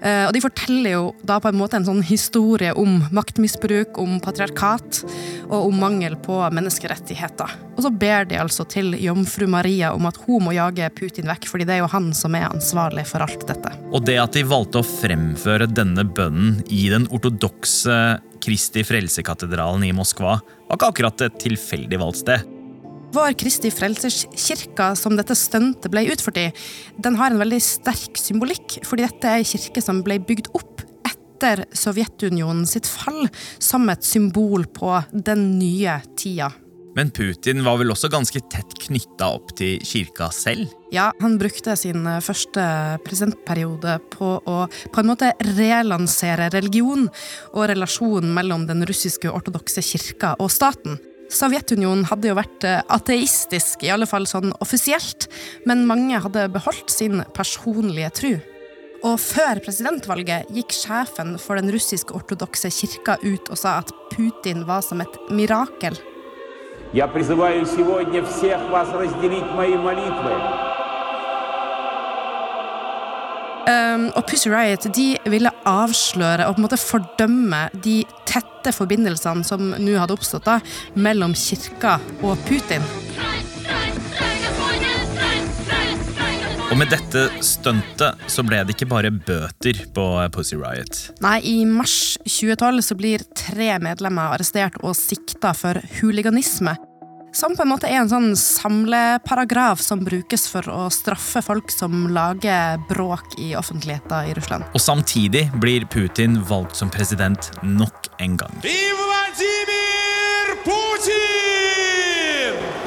Eh, 0.00 0.26
og 0.26 0.32
de 0.32 0.42
forteller 0.42 0.94
jo 0.94 1.02
da 1.26 1.36
på 1.42 1.50
en 1.50 1.58
måte 1.60 1.76
en 1.78 1.86
sånn 1.86 2.02
historie 2.06 2.72
om 2.78 3.02
maktmisbruk, 3.14 3.98
om 4.00 4.18
patriarkat 4.24 5.02
og 5.50 5.68
om 5.68 5.80
mangel 5.82 6.16
på 6.20 6.38
menneskerettigheter. 6.56 7.56
Og 7.76 7.84
så 7.84 7.92
ber 7.92 8.28
de 8.30 8.38
altså 8.40 8.64
til 8.68 8.94
jomfru 9.00 9.48
Maria 9.50 9.92
om 9.96 10.08
at 10.08 10.18
hun 10.24 10.46
må 10.46 10.54
jage 10.56 10.88
Putin 10.96 11.30
vekk, 11.30 11.48
fordi 11.50 11.68
det 11.68 11.76
er 11.76 11.82
jo 11.84 11.92
han 11.92 12.10
som 12.16 12.36
er 12.36 12.48
ansvarlig 12.48 13.06
for 13.10 13.24
alt 13.24 13.46
dette. 13.48 13.74
Og 13.90 14.04
det 14.08 14.18
at 14.22 14.36
de 14.36 14.46
valgte 14.48 14.80
å 14.80 14.86
fremføre 14.86 15.68
denne 15.70 16.04
bønnen 16.04 16.60
i 16.72 16.86
den 16.92 17.08
ortodokse 17.12 18.20
Kristi 18.40 18.84
Frelsekatedralen 18.86 19.84
i 19.84 19.92
Moskva, 19.96 20.38
var 20.40 20.78
ikke 20.78 20.90
akkurat 20.94 21.26
et 21.26 21.38
tilfeldig 21.42 22.00
valgt 22.00 22.22
sted. 22.22 22.59
Vår 23.10 23.32
Kristi-Frelseskirka 23.34 24.92
som 24.94 25.16
dette 25.18 25.34
stuntet 25.34 25.90
ble 25.90 26.04
utført 26.12 26.38
i, 26.38 26.46
den 27.02 27.16
har 27.18 27.32
en 27.32 27.42
veldig 27.42 27.58
sterk 27.64 28.18
symbolikk, 28.20 28.78
fordi 28.86 29.02
dette 29.02 29.26
er 29.26 29.42
ei 29.42 29.48
kirke 29.50 29.82
som 29.82 30.04
ble 30.06 30.20
bygd 30.22 30.52
opp 30.54 30.84
etter 31.08 31.64
Sovjetunionen 31.74 32.68
sitt 32.70 32.86
fall, 32.86 33.26
som 33.58 33.90
et 33.90 34.06
symbol 34.06 34.68
på 34.70 34.94
den 35.10 35.56
nye 35.58 35.98
tida. 36.14 36.52
Men 36.94 37.10
Putin 37.14 37.64
var 37.66 37.78
vel 37.78 37.90
også 37.90 38.10
ganske 38.10 38.42
tett 38.50 38.78
knytta 38.86 39.28
opp 39.38 39.52
til 39.58 39.82
kirka 39.86 40.30
selv? 40.34 40.70
Ja, 40.94 41.10
han 41.22 41.36
brukte 41.38 41.76
sin 41.78 42.06
første 42.22 42.62
presidentperiode 43.06 43.98
på 44.14 44.32
å 44.38 44.56
på 44.70 45.02
en 45.02 45.10
måte 45.10 45.30
relansere 45.54 46.50
religion 46.54 47.06
og 47.52 47.70
relasjonen 47.70 48.34
mellom 48.34 48.66
den 48.70 48.86
russiske 48.86 49.30
ortodokse 49.30 49.82
kirka 49.86 50.36
og 50.38 50.50
staten. 50.54 50.98
Sovjetunionen 51.30 52.08
hadde 52.10 52.32
jo 52.32 52.36
vært 52.38 52.64
eh, 52.66 52.80
ateistisk, 52.90 53.84
i 53.86 53.92
alle 53.94 54.08
fall 54.10 54.26
sånn 54.26 54.50
offisielt, 54.62 55.28
men 55.68 55.86
mange 55.86 56.18
hadde 56.24 56.48
beholdt 56.50 56.90
sin 56.90 57.22
personlige 57.36 58.10
tru. 58.18 58.32
Og 59.06 59.16
før 59.22 59.62
presidentvalget 59.64 60.50
gikk 60.52 60.74
sjefen 60.76 61.38
for 61.40 61.56
den 61.56 61.70
russisk-ortodokse 61.72 62.68
kirka 62.74 63.16
ut 63.22 63.48
og 63.48 63.56
sa 63.56 63.78
at 63.80 63.94
Putin 64.12 64.66
var 64.68 64.82
som 64.84 65.00
et 65.00 65.14
mirakel. 65.32 65.96
Я 66.92 67.06
Um, 73.70 74.08
og 74.16 74.24
Pussy 74.26 74.48
Riot 74.50 74.86
de 74.96 75.12
ville 75.30 75.50
avsløre 75.68 76.46
og 76.48 76.56
på 76.56 76.60
en 76.60 76.64
måte 76.64 76.80
fordømme 76.80 77.66
de 77.84 78.00
tette 78.28 78.72
forbindelsene 78.74 79.46
som 79.46 79.72
nå 79.78 79.94
hadde 79.98 80.16
oppstått 80.16 80.48
da, 80.48 80.58
mellom 80.98 81.34
kirka 81.38 81.98
og 82.24 82.40
Putin. 82.48 82.84
Og 86.70 86.76
med 86.78 86.92
dette 86.92 87.24
stuntet 87.42 88.30
så 88.30 88.44
ble 88.46 88.60
det 88.62 88.76
ikke 88.76 88.86
bare 88.90 89.10
bøter 89.10 89.80
på 89.94 90.04
Pussy 90.34 90.54
Riot. 90.58 91.00
Nei, 91.24 91.38
i 91.42 91.56
mars 91.66 92.14
2012 92.22 92.84
så 92.86 92.98
blir 92.98 93.26
tre 93.34 93.72
medlemmer 93.82 94.36
arrestert 94.36 94.78
og 94.84 94.94
sikta 94.98 95.50
for 95.58 95.82
huliganisme. 95.98 96.76
Som 97.32 97.54
på 97.56 97.62
en 97.62 97.70
måte 97.70 97.86
er 97.86 98.00
en 98.00 98.08
sånn 98.10 98.32
samleparagraf 98.34 99.78
som 99.84 100.00
brukes 100.02 100.48
for 100.50 100.66
å 100.66 100.88
straffe 100.90 101.38
folk 101.46 101.70
som 101.70 102.08
lager 102.10 102.80
bråk 102.88 103.36
i 103.38 103.52
offentligheten 103.58 104.32
i 104.32 104.34
Russland. 104.34 104.66
Og 104.74 104.82
samtidig 104.82 105.44
blir 105.62 105.86
Putin 105.86 106.40
valgt 106.48 106.74
som 106.80 106.90
president 106.90 107.52
nok 107.62 108.10
en 108.18 108.34
gang. 108.40 108.56
Vladimir 108.66 110.56
Putin! 110.66 111.30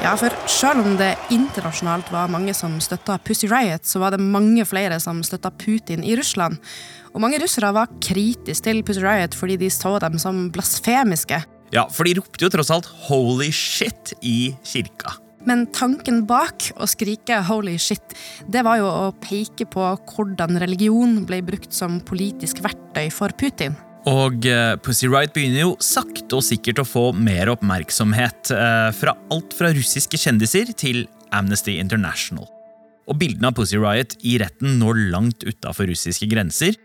Ja, 0.04 0.12
for 0.20 0.36
selv 0.52 0.84
om 0.84 0.98
det 1.00 1.14
internasjonalt 1.32 2.12
var 2.12 2.28
mange 2.28 2.52
som 2.52 2.76
støtta 2.84 3.16
Pussy 3.24 3.48
Riot, 3.48 3.88
så 3.88 4.02
var 4.02 4.12
det 4.12 4.20
mange 4.20 4.68
flere 4.68 5.00
som 5.00 5.24
støtta 5.24 5.54
Putin 5.56 6.04
i 6.04 6.12
Russland. 6.20 6.60
Og 7.14 7.24
mange 7.24 7.40
russere 7.40 7.72
var 7.72 7.88
kritiske 8.04 8.68
til 8.68 8.84
Pussy 8.84 9.00
Riot 9.00 9.32
fordi 9.38 9.56
de 9.64 9.72
så 9.72 9.96
dem 10.04 10.20
som 10.20 10.50
blasfemiske. 10.52 11.40
Ja, 11.74 11.88
for 11.90 12.06
de 12.06 12.14
ropte 12.20 12.46
jo 12.46 12.52
tross 12.52 12.70
alt 12.70 12.86
'holy 12.86 13.50
shit' 13.50 14.14
i 14.22 14.54
kirka. 14.62 15.16
Men 15.44 15.66
tanken 15.66 16.22
bak 16.24 16.70
å 16.80 16.86
skrike 16.88 17.42
'holy 17.42 17.76
shit', 17.76 18.14
det 18.48 18.62
var 18.64 18.78
jo 18.78 18.86
å 18.86 19.10
peke 19.20 19.66
på 19.66 19.82
hvordan 20.06 20.60
religion 20.62 21.24
ble 21.26 21.42
brukt 21.42 21.72
som 21.74 22.00
politisk 22.00 22.62
verktøy 22.62 23.10
for 23.12 23.28
Putin. 23.36 23.76
Og 24.06 24.44
uh, 24.46 24.76
Pussy 24.84 25.08
Riot 25.08 25.32
begynner 25.32 25.64
jo 25.64 25.76
sakte 25.80 26.36
og 26.36 26.44
sikkert 26.44 26.82
å 26.82 26.84
få 26.84 27.04
mer 27.16 27.48
oppmerksomhet. 27.48 28.52
Uh, 28.52 28.92
fra 28.92 29.16
alt 29.32 29.56
fra 29.56 29.72
russiske 29.72 30.20
kjendiser 30.20 30.74
til 30.76 31.06
Amnesty 31.32 31.78
International. 31.80 32.44
Og 33.08 33.18
bildene 33.18 33.48
av 33.48 33.56
Pussy 33.56 33.80
Riot 33.80 34.18
i 34.22 34.36
retten 34.38 34.78
når 34.78 35.08
langt 35.10 35.44
utafor 35.48 35.88
russiske 35.88 36.28
grenser. 36.28 36.76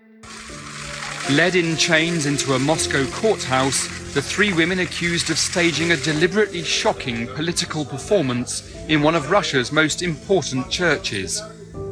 Led 1.29 1.55
in 1.55 1.75
chains 1.77 2.25
into 2.25 2.55
a 2.55 2.59
Moscow 2.59 3.05
courthouse, 3.19 3.87
the 4.13 4.21
three 4.21 4.53
women 4.53 4.79
accused 4.79 5.29
of 5.29 5.37
staging 5.37 5.91
a 5.91 5.97
deliberately 5.97 6.63
shocking 6.63 7.27
political 7.35 7.85
performance 7.85 8.63
in 8.87 9.03
one 9.03 9.15
of 9.15 9.29
Russia's 9.31 9.71
most 9.71 10.01
important 10.01 10.69
churches. 10.69 11.41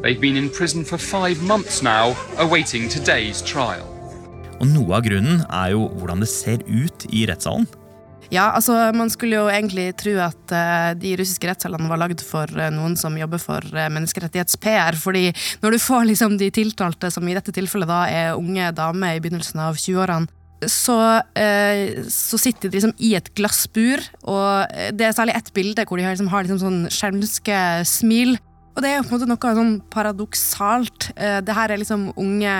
They've 0.01 0.19
been 0.19 0.37
in 0.37 0.49
prison 0.49 0.83
for 0.83 0.97
five 0.97 1.41
months 1.43 1.81
now, 1.81 2.15
awaiting 2.37 2.89
today's 2.89 3.41
trial. 3.41 3.85
Og 4.57 4.65
noe 4.71 4.97
av 4.97 5.03
grunnen 5.05 5.43
er 5.53 5.75
jo 5.75 5.87
hvordan 5.99 6.23
det 6.23 6.29
ser 6.31 6.63
ut 6.65 7.05
i 7.13 7.27
rettssalen. 7.29 7.67
Ja, 8.33 8.49
altså 8.51 8.73
Man 8.95 9.09
skulle 9.09 9.37
jo 9.37 9.47
egentlig 9.47 9.93
tro 10.01 10.17
at 10.19 10.51
uh, 10.51 10.91
de 10.99 11.13
russiske 11.19 11.47
rettssalene 11.47 11.87
var 11.87 12.01
lagd 12.01 12.23
for 12.25 12.49
uh, 12.59 12.67
noen 12.73 12.97
som 12.99 13.15
jobber 13.15 13.39
for 13.39 13.63
uh, 13.71 13.85
menneskerettighets-PR. 13.93 14.97
fordi 14.99 15.29
når 15.61 15.71
du 15.71 15.79
får 15.79 16.09
liksom 16.09 16.37
de 16.37 16.49
tiltalte, 16.51 17.11
som 17.11 17.27
i 17.27 17.37
dette 17.37 17.53
tilfellet 17.55 17.87
da 17.87 18.01
er 18.11 18.35
unge 18.35 18.71
damer 18.75 19.15
i 19.15 19.21
begynnelsen 19.23 19.61
av 19.63 19.79
20-årene, 19.79 20.27
så, 20.65 20.97
så, 22.09 22.39
sitter 22.41 22.71
de 22.71 22.79
liksom 22.79 22.93
i 22.97 23.13
et 23.17 23.29
glassbur, 23.37 24.01
og 24.25 24.77
det 24.97 25.05
er 25.05 25.13
særlig 25.13 25.35
ett 25.37 25.51
bilde 25.53 25.85
hvor 25.85 25.99
de 25.99 26.07
har, 26.07 26.15
liksom, 26.15 26.31
har 26.33 26.47
liksom 26.47 26.61
sånn 26.63 26.79
skjelmske 26.93 27.59
smil. 27.85 28.37
Og 28.77 28.83
det 28.85 28.91
er 28.91 28.99
jo 28.99 29.07
på 29.07 29.15
en 29.15 29.17
måte 29.17 29.27
noe 29.31 29.53
sånn 29.57 29.71
paradoksalt. 29.89 31.07
Eh, 31.17 31.39
det 31.41 31.55
her 31.57 31.73
er 31.73 31.81
liksom 31.81 32.11
unge 32.13 32.53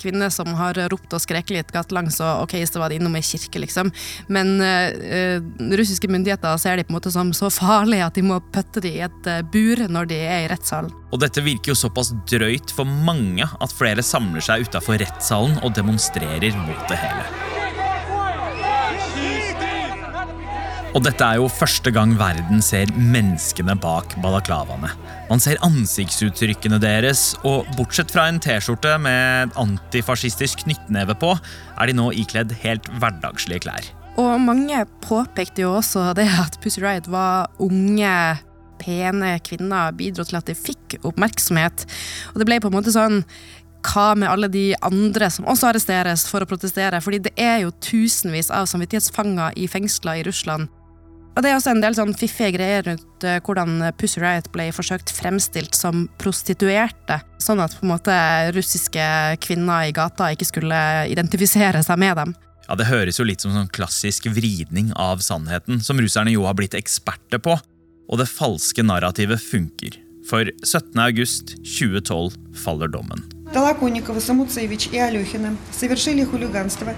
kvinner 0.00 0.28
som 0.28 0.50
har 0.58 0.76
ropt 0.92 1.16
og 1.16 1.22
skreket 1.24 1.54
litt 1.56 1.72
gatelangs, 1.72 2.20
og 2.20 2.44
ok, 2.44 2.58
så 2.68 2.82
var 2.82 2.92
de 2.92 2.98
innom 3.00 3.16
ei 3.16 3.24
kirke, 3.24 3.62
liksom. 3.62 3.88
Men 4.28 4.58
uh, 4.60 5.40
russiske 5.78 6.10
myndigheter 6.10 6.60
ser 6.60 6.76
de 6.76 6.84
på 6.84 6.92
en 6.92 6.98
måte 6.98 7.12
som 7.14 7.32
så 7.36 7.48
farlige 7.52 8.04
at 8.04 8.18
de 8.18 8.26
må 8.26 8.42
putte 8.52 8.82
de 8.84 8.92
i 8.98 9.02
et 9.06 9.30
bur 9.54 9.86
når 9.88 10.12
de 10.12 10.20
er 10.20 10.44
i 10.44 10.52
rettssalen. 10.52 10.92
Og 11.14 11.22
dette 11.22 11.44
virker 11.44 11.72
jo 11.72 11.78
såpass 11.78 12.12
drøyt 12.28 12.74
for 12.74 12.84
mange 13.08 13.48
at 13.48 13.76
flere 13.78 14.04
samler 14.04 14.44
seg 14.44 14.68
utafor 14.68 15.00
rettssalen 15.00 15.60
og 15.64 15.76
demonstrerer 15.78 16.64
mot 16.66 16.88
det 16.90 17.00
hele. 17.00 17.53
Og 20.94 21.02
dette 21.02 21.26
er 21.26 21.40
jo 21.40 21.48
første 21.50 21.90
gang 21.90 22.12
verden 22.14 22.60
ser 22.62 22.90
menneskene 22.94 23.74
bak 23.82 24.12
balaklavaene. 24.22 24.92
Man 25.26 25.40
ser 25.42 25.58
ansiktsuttrykkene 25.66 26.78
deres, 26.78 27.32
og 27.42 27.66
bortsett 27.74 28.12
fra 28.14 28.28
en 28.30 28.38
T-skjorte 28.38 28.92
med 29.02 29.56
antifascistisk 29.58 30.62
knyttneve 30.62 31.16
på, 31.18 31.32
er 31.74 31.90
de 31.90 31.96
nå 31.98 32.12
ikledd 32.14 32.54
helt 32.62 32.86
hverdagslige 33.02 33.64
klær. 33.66 33.88
Og 34.22 34.38
mange 34.38 34.84
påpekte 35.02 35.64
jo 35.64 35.72
også 35.80 36.12
det 36.14 36.28
at 36.30 36.60
Pussy 36.62 36.78
Riot 36.84 37.10
var 37.10 37.50
unge, 37.58 38.14
pene 38.78 39.32
kvinner, 39.42 39.90
bidro 39.98 40.22
til 40.28 40.38
at 40.38 40.46
de 40.46 40.54
fikk 40.54 41.00
oppmerksomhet. 41.02 41.88
Og 42.30 42.38
det 42.38 42.46
ble 42.46 42.60
på 42.62 42.70
en 42.70 42.78
måte 42.78 42.94
sånn 42.94 43.24
hva 43.84 44.06
med 44.14 44.30
alle 44.30 44.46
de 44.48 44.68
andre 44.86 45.26
som 45.32 45.50
også 45.50 45.72
arresteres 45.72 46.22
for 46.30 46.46
å 46.46 46.48
protestere? 46.48 47.02
Fordi 47.02 47.18
det 47.26 47.34
er 47.34 47.64
jo 47.64 47.74
tusenvis 47.82 48.54
av 48.54 48.70
samvittighetsfanger 48.70 49.58
i 49.58 49.66
fengsler 49.68 50.22
i 50.22 50.26
Russland 50.30 50.70
og 51.39 51.43
Det 51.43 51.53
er 51.53 51.55
også 51.55 51.71
en 51.71 51.79
del 51.79 51.95
sånn 51.95 52.09
fiffige 52.19 52.51
greier 52.57 52.83
rundt 52.83 53.23
uh, 53.23 53.37
hvordan 53.45 53.93
Pussy 53.95 54.19
Riot 54.19 54.49
ble 54.51 54.65
forsøkt 54.75 55.13
fremstilt 55.15 55.77
som 55.77 56.09
prostituerte. 56.19 57.21
Sånn 57.39 57.61
at 57.63 57.77
på 57.79 57.85
en 57.85 57.93
måte 57.93 58.15
russiske 58.51 59.05
kvinner 59.45 59.87
i 59.87 59.93
gata 59.95 60.33
ikke 60.35 60.49
skulle 60.49 60.79
identifisere 61.07 61.79
seg 61.85 62.01
med 62.01 62.19
dem. 62.19 62.35
Ja, 62.67 62.75
Det 62.75 62.89
høres 62.89 63.21
jo 63.21 63.25
litt 63.25 63.39
som 63.41 63.55
sånn 63.55 63.71
klassisk 63.71 64.27
vridning 64.35 64.91
av 64.99 65.23
sannheten, 65.23 65.79
som 65.81 66.01
russerne 66.03 66.35
jo 66.35 66.43
har 66.43 66.59
blitt 66.59 66.75
eksperter 66.77 67.39
på. 67.39 67.55
Og 68.09 68.19
det 68.19 68.27
falske 68.27 68.83
narrativet 68.83 69.39
funker. 69.39 69.95
For 70.27 70.43
17.8.2012 70.67 72.35
faller 72.65 72.91
dommen. 72.91 73.23
Толоконникова, 73.53 74.19
Самуцевич 74.19 74.89
и 74.91 74.99
Алехина 74.99 75.55
совершили 75.71 76.23
хулиганство, 76.23 76.93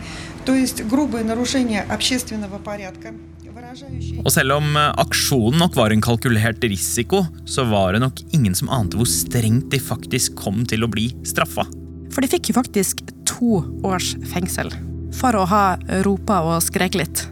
то 0.46 0.54
есть 0.54 0.84
грубое 0.84 1.24
нарушение 1.24 1.82
общественного 1.84 2.58
порядка. 2.58 3.14
Og 3.57 4.29
selv 4.33 4.57
om 4.59 4.77
eh, 4.77 4.93
aksjonen 5.01 5.61
nok 5.63 5.77
var 5.79 5.93
en 5.93 6.03
kalkulert 6.05 6.65
risiko, 6.65 7.23
så 7.49 7.65
var 7.71 7.95
det 7.95 8.03
nok 8.05 8.21
ingen 8.37 8.57
som 8.57 8.69
ante 8.73 8.99
hvor 8.99 9.09
strengt 9.09 9.71
de 9.73 9.81
faktisk 9.81 10.37
kom 10.41 10.65
til 10.69 10.85
å 10.85 10.91
bli 10.93 11.09
straffa. 11.27 11.65
For 12.13 12.25
de 12.25 12.31
fikk 12.33 12.51
jo 12.51 12.59
faktisk 12.59 13.01
to 13.29 13.63
års 13.85 14.15
fengsel 14.29 14.71
for 15.17 15.37
å 15.37 15.47
ha 15.49 15.65
ropa 16.05 16.43
og 16.45 16.61
skreket 16.65 17.01
litt. 17.01 17.25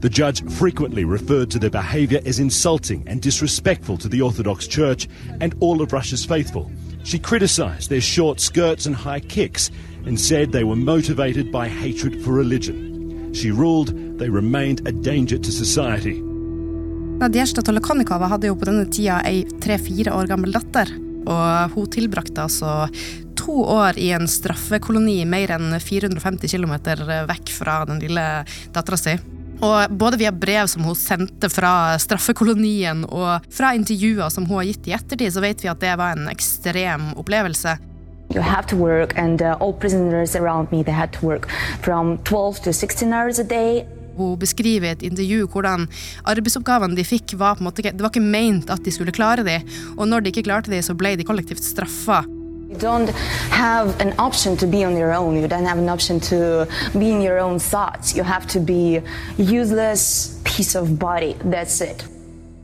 The 0.00 0.08
judge 0.08 0.44
frequently 0.48 1.04
referred 1.04 1.50
to 1.50 1.58
their 1.58 1.70
behavior 1.70 2.20
as 2.24 2.38
insulting 2.38 3.02
and 3.08 3.20
disrespectful 3.20 3.98
to 3.98 4.08
the 4.08 4.22
Orthodox 4.22 4.68
Church 4.68 5.08
and 5.40 5.54
all 5.60 5.82
of 5.82 5.92
Russia's 5.92 6.24
faithful. 6.24 6.70
She 7.04 7.18
criticized 7.18 7.90
their 7.90 8.00
short 8.00 8.40
skirts 8.40 8.86
and 8.86 8.94
high 8.94 9.20
kicks 9.20 9.70
and 10.06 10.18
said 10.18 10.52
they 10.52 10.62
were 10.62 10.76
motivated 10.76 11.50
by 11.50 11.68
hatred 11.68 12.22
for 12.22 12.32
religion. 12.32 13.34
She 13.34 13.50
ruled 13.50 14.07
they 14.18 14.28
remained 14.28 14.86
a 14.88 14.92
danger 14.92 15.38
to 15.38 15.50
society. 15.52 16.18
Nadjezjda 17.18 17.62
Tolokonikova 17.62 18.28
hadde 18.30 18.50
jo 18.50 18.58
på 18.58 18.68
denne 18.68 18.86
tida 18.92 19.22
ei 19.26 19.42
tre-fire 19.62 20.14
år 20.14 20.28
gammel 20.30 20.54
datter. 20.54 20.90
Og 21.28 21.74
hun 21.74 21.88
tilbrakte 21.90 22.44
altså 22.44 22.86
to 23.38 23.56
år 23.64 23.98
i 23.98 24.12
en 24.14 24.28
straffekoloni 24.30 25.22
mer 25.28 25.54
enn 25.56 25.74
450 25.82 26.52
km 26.52 26.76
vekk 27.30 27.50
fra 27.54 27.80
den 27.88 28.00
lille 28.04 28.28
dattera 28.74 29.00
si. 29.00 29.16
Og 29.58 29.90
både 29.98 30.20
via 30.20 30.30
brev 30.30 30.68
som 30.70 30.86
hun 30.86 30.94
sendte 30.94 31.50
fra 31.50 31.98
straffekolonien, 31.98 33.02
og 33.10 33.42
fra 33.50 33.72
intervjuer 33.74 34.30
som 34.30 34.46
hun 34.46 34.60
har 34.60 34.68
gitt 34.70 34.86
i 34.86 34.94
ettertid, 34.94 35.34
så 35.34 35.42
vet 35.42 35.64
vi 35.64 35.70
at 35.72 35.82
det 35.82 35.96
var 35.98 36.14
en 36.14 36.30
ekstrem 36.30 37.10
opplevelse. 37.18 37.74
You 38.30 38.42
have 38.42 38.66
to 38.68 38.76
work, 38.76 39.16
and 39.18 39.42
uh, 39.42 39.56
all 39.58 39.72
prisoners 39.72 40.36
around 40.36 40.70
me 40.70 40.82
they 40.84 40.92
had 40.92 41.12
to 41.14 41.26
work 41.26 41.48
from 41.80 42.18
12 42.18 42.62
to 42.64 42.72
16 42.72 43.12
hours 43.12 43.38
a 43.38 43.44
day. 43.44 43.86
Hun 44.18 44.38
beskriver 44.40 44.90
i 44.90 44.96
et 44.96 45.04
intervju 45.06 45.46
hvordan 45.52 45.86
arbeidsoppgavene 46.28 46.98
de 46.98 47.06
fikk, 47.06 47.36
var 47.38 47.56
på 47.56 47.64
en 47.64 47.70
måte, 47.70 47.84
det 47.86 48.02
var 48.02 48.12
ikke 48.12 48.24
meint 48.24 48.70
at 48.70 48.82
de 48.84 48.94
skulle 48.94 49.14
klare 49.14 49.46
de, 49.46 49.60
og 49.96 50.08
når 50.10 50.24
de 50.24 50.34
ikke 50.34 50.48
klarte 50.50 50.72
de, 50.74 50.82
så 50.82 50.96
ble 50.98 51.14
de 51.18 51.26
kollektivt 51.28 51.64
straffa. 51.64 52.24
You 52.68 52.76
don't 52.76 53.08
have 53.50 53.98
an 53.98 54.12
option 54.18 54.54
to 54.58 54.66
be 54.66 54.84
on 54.84 54.94
your 54.94 55.14
own. 55.14 55.36
You 55.40 55.48
don't 55.48 55.64
have 55.64 55.78
an 55.78 55.88
option 55.88 56.20
to 56.28 56.66
be 56.92 57.08
in 57.08 57.22
your 57.22 57.38
own 57.38 57.58
thoughts. 57.58 58.14
You 58.14 58.24
have 58.24 58.46
to 58.48 58.60
be 58.60 59.00
useless 59.38 60.38
piece 60.44 60.74
of 60.74 60.98
body. 60.98 61.34
That's 61.44 61.80
it. 61.80 62.17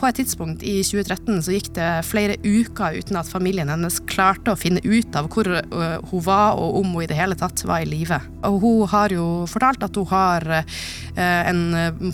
På 0.04 0.11
et 0.12 0.18
tidspunkt 0.20 0.61
i 0.61 0.82
2013 0.84 1.38
så 1.46 1.52
gikk 1.54 1.70
det 1.78 1.87
flere 2.04 2.34
uker 2.44 2.99
uten 3.00 3.16
at 3.16 3.28
familien 3.30 3.70
hennes 3.73 3.94
klarte 4.04 4.52
å 4.52 4.58
finne 4.61 4.82
ut 4.84 5.14
av 5.16 5.30
hvor 5.32 5.49
øh, 5.49 5.94
hun 6.11 6.25
var, 6.26 6.58
og 6.61 6.75
om 6.82 6.90
hun 6.92 7.06
i 7.06 7.08
det 7.08 7.16
hele 7.16 7.32
tatt 7.40 7.62
var 7.64 7.80
i 7.80 7.88
live. 7.88 8.18
Og 8.44 8.58
hun 8.61 8.82
har 8.92 9.14
jo 9.16 9.25
fortalt 9.49 9.87
at 9.87 9.96
hun 9.96 10.04
har 10.11 10.44
øh, 10.58 10.75
en, 11.16 11.62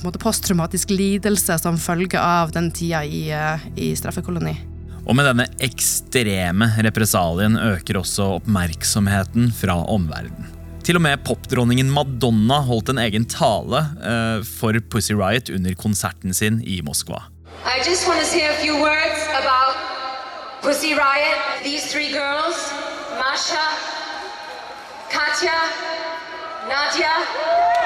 måte, 0.04 0.20
posttraumatisk 0.22 0.92
lidelse 0.94 1.56
som 1.58 1.80
følge 1.82 2.20
av 2.22 2.52
den 2.54 2.68
tida 2.70 3.00
i, 3.02 3.24
i 3.74 3.88
straffekoloni. 3.98 4.54
Og 5.00 5.18
med 5.18 5.26
denne 5.26 5.48
ekstreme 5.58 6.70
represalien 6.86 7.58
øker 7.58 7.98
også 8.04 8.36
oppmerksomheten 8.36 9.50
fra 9.50 9.80
omverdenen. 9.90 10.46
Til 10.86 11.02
og 11.02 11.06
med 11.08 11.26
popdronningen 11.26 11.90
Madonna 11.90 12.62
holdt 12.70 12.94
en 12.94 13.02
egen 13.02 13.26
tale 13.26 13.82
for 14.46 14.78
Pussy 14.94 15.18
Riot 15.18 15.50
under 15.50 15.74
konserten 15.74 16.30
sin 16.38 16.62
i 16.62 16.78
Moskva. 16.86 17.24
I 17.62 17.82
just 17.82 18.08
want 18.08 18.18
to 18.18 18.24
say 18.24 18.46
a 18.48 18.54
few 18.54 18.80
words 18.80 19.20
about 19.36 19.76
Pussy 20.62 20.94
Riot. 20.94 21.36
These 21.62 21.92
three 21.92 22.10
girls, 22.10 22.56
Masha, 23.20 23.60
Katya, 25.12 25.60
Nadia, 26.64 27.12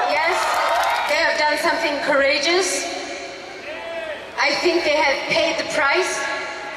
yes, 0.07 0.39
they 1.09 1.19
have 1.19 1.37
done 1.37 1.57
something 1.59 1.99
courageous. 2.07 2.85
I 4.39 4.55
think 4.63 4.85
they 4.85 4.95
have 4.95 5.17
paid 5.27 5.59
the 5.59 5.69
price 5.73 6.23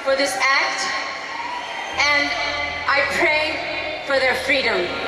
for 0.02 0.16
this 0.16 0.34
act, 0.34 0.82
and 2.02 2.28
I 2.90 3.06
pray 3.14 4.02
for 4.06 4.18
their 4.18 4.34
freedom. 4.42 5.07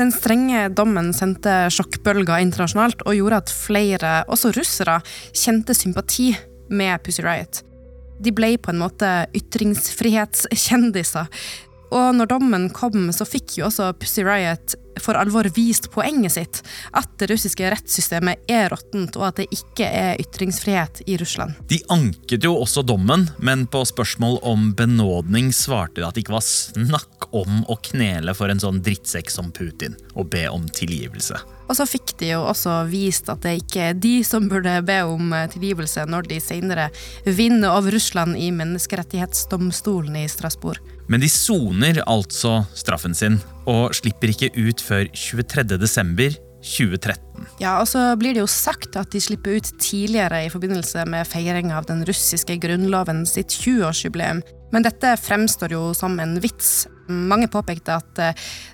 Den 0.00 0.08
strenge 0.14 0.70
dommen 0.72 1.10
sendte 1.12 1.66
sjokkbølger 1.74 2.40
internasjonalt 2.40 3.02
og 3.04 3.18
gjorde 3.18 3.40
at 3.42 3.50
flere, 3.52 4.12
også 4.32 4.48
russere, 4.56 4.94
kjente 5.36 5.76
sympati 5.76 6.30
med 6.72 7.02
Pussy 7.04 7.20
Riot. 7.26 7.60
De 8.20 8.32
ble 8.32 8.54
på 8.60 8.72
en 8.72 8.80
måte 8.80 9.10
ytringsfrihetskjendiser. 9.36 11.28
Og 11.90 12.14
når 12.14 12.30
dommen 12.30 12.68
kom, 12.74 13.10
så 13.12 13.26
fikk 13.26 13.58
jo 13.58 13.66
også 13.68 13.90
Pussy 13.98 14.22
Riot 14.26 14.76
for 15.00 15.16
alvor 15.18 15.48
vist 15.54 15.88
poenget 15.90 16.34
sitt. 16.34 16.62
At 16.96 17.08
det 17.18 17.30
russiske 17.30 17.70
rettssystemet 17.72 18.50
er 18.50 18.68
råttent, 18.72 19.16
og 19.18 19.30
at 19.30 19.40
det 19.40 19.48
ikke 19.54 19.86
er 19.86 20.20
ytringsfrihet 20.20 21.02
i 21.10 21.16
Russland. 21.20 21.56
De 21.70 21.80
anket 21.92 22.44
jo 22.46 22.54
også 22.60 22.84
dommen, 22.86 23.28
men 23.38 23.66
på 23.70 23.82
spørsmål 23.88 24.40
om 24.46 24.70
benådning 24.76 25.52
svarte 25.56 26.00
de 26.00 26.06
at 26.06 26.16
det 26.16 26.26
ikke 26.26 26.36
var 26.36 26.46
snakk 26.46 27.30
om 27.36 27.62
å 27.70 27.78
knele 27.90 28.34
for 28.36 28.52
en 28.52 28.62
sånn 28.62 28.82
drittsekk 28.84 29.32
som 29.32 29.50
Putin 29.54 29.96
og 30.14 30.30
be 30.34 30.46
om 30.50 30.68
tilgivelse. 30.68 31.38
Og 31.70 31.76
så 31.78 31.86
fikk 31.86 32.16
de 32.18 32.32
jo 32.32 32.40
også 32.50 32.80
vist 32.90 33.28
at 33.30 33.44
det 33.44 33.60
ikke 33.60 33.90
er 33.92 33.98
de 34.02 34.16
som 34.26 34.48
burde 34.50 34.72
be 34.82 34.96
om 35.06 35.30
tilgivelse 35.52 36.02
når 36.10 36.26
de 36.32 36.40
senere 36.42 36.88
vinner 37.22 37.70
over 37.70 37.94
Russland 37.94 38.34
i 38.34 38.50
menneskerettighetsdomstolen 38.54 40.18
i 40.18 40.26
Strasbourg. 40.30 40.82
Men 41.10 41.20
de 41.20 41.28
soner 41.28 41.98
altså 42.06 42.64
straffen 42.78 43.14
sin, 43.18 43.40
og 43.66 43.90
slipper 43.98 44.30
ikke 44.30 44.52
ut 44.54 44.80
før 44.84 45.08
23.12.2013. 45.10 46.38
Ja, 47.58 47.80
og 47.80 47.88
så 47.88 48.16
blir 48.20 48.34
det 48.36 48.42
jo 48.44 48.50
sagt 48.50 48.96
at 49.00 49.10
de 49.10 49.20
slipper 49.22 49.56
ut 49.58 49.70
tidligere 49.80 50.44
i 50.46 50.50
forbindelse 50.52 51.04
med 51.10 51.26
feiringa 51.26 51.78
av 51.80 51.86
den 51.88 52.04
russiske 52.06 52.56
grunnloven 52.62 53.26
sitt 53.26 53.50
20-årsjubileum. 53.56 54.42
Men 54.70 54.82
dette 54.86 55.16
fremstår 55.18 55.72
jo 55.74 55.94
som 55.98 56.20
en 56.22 56.40
vits. 56.42 56.86
Mange 57.10 57.48
påpekte 57.50 57.96
at 57.98 58.20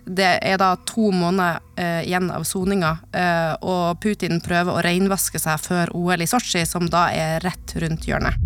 det 0.05 0.39
er 0.45 0.57
da 0.61 0.75
to 0.85 1.09
måneder 1.15 1.57
igjen 2.05 2.29
av 2.35 2.45
soninga, 2.45 2.99
og 3.65 3.97
Putin 4.05 4.45
prøver 4.45 4.73
å 4.75 4.85
reinvaske 4.85 5.41
seg 5.41 5.57
før 5.65 5.95
OL 5.97 6.21
i 6.21 6.29
Sotsji, 6.29 6.67
som 6.69 6.85
da 6.93 7.09
er 7.17 7.41
rett 7.47 7.73
rundt 7.81 8.05
hjørnet. 8.11 8.37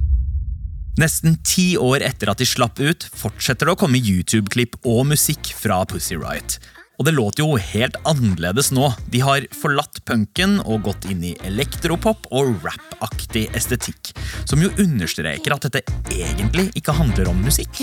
Nesten 0.98 1.38
ti 1.46 1.76
år 1.78 2.02
etter 2.04 2.32
at 2.32 2.40
de 2.42 2.48
slapp 2.48 2.80
ut, 2.82 3.06
fortsetter 3.14 3.68
det 3.68 3.76
å 3.76 3.78
komme 3.78 4.00
YouTube-klipp 4.00 4.80
og 4.82 5.06
musikk 5.12 5.52
fra 5.56 5.82
Pussy 5.88 6.18
Riot. 6.18 6.58
Og 7.00 7.06
det 7.08 7.14
låter 7.16 7.40
jo 7.40 7.56
helt 7.56 7.96
annerledes 8.04 8.68
nå. 8.76 8.90
De 9.08 9.22
har 9.24 9.46
forlatt 9.56 10.02
punken 10.04 10.58
og 10.66 10.84
gått 10.90 11.06
inn 11.08 11.22
i 11.24 11.32
elektropop 11.48 12.28
og 12.28 12.58
rap-aktig 12.66 13.46
estetikk. 13.56 14.12
Som 14.44 14.60
jo 14.60 14.68
understreker 14.76 15.56
at 15.56 15.64
dette 15.70 15.86
egentlig 16.12 16.68
ikke 16.76 16.98
handler 17.00 17.32
om 17.32 17.40
musikk. 17.40 17.80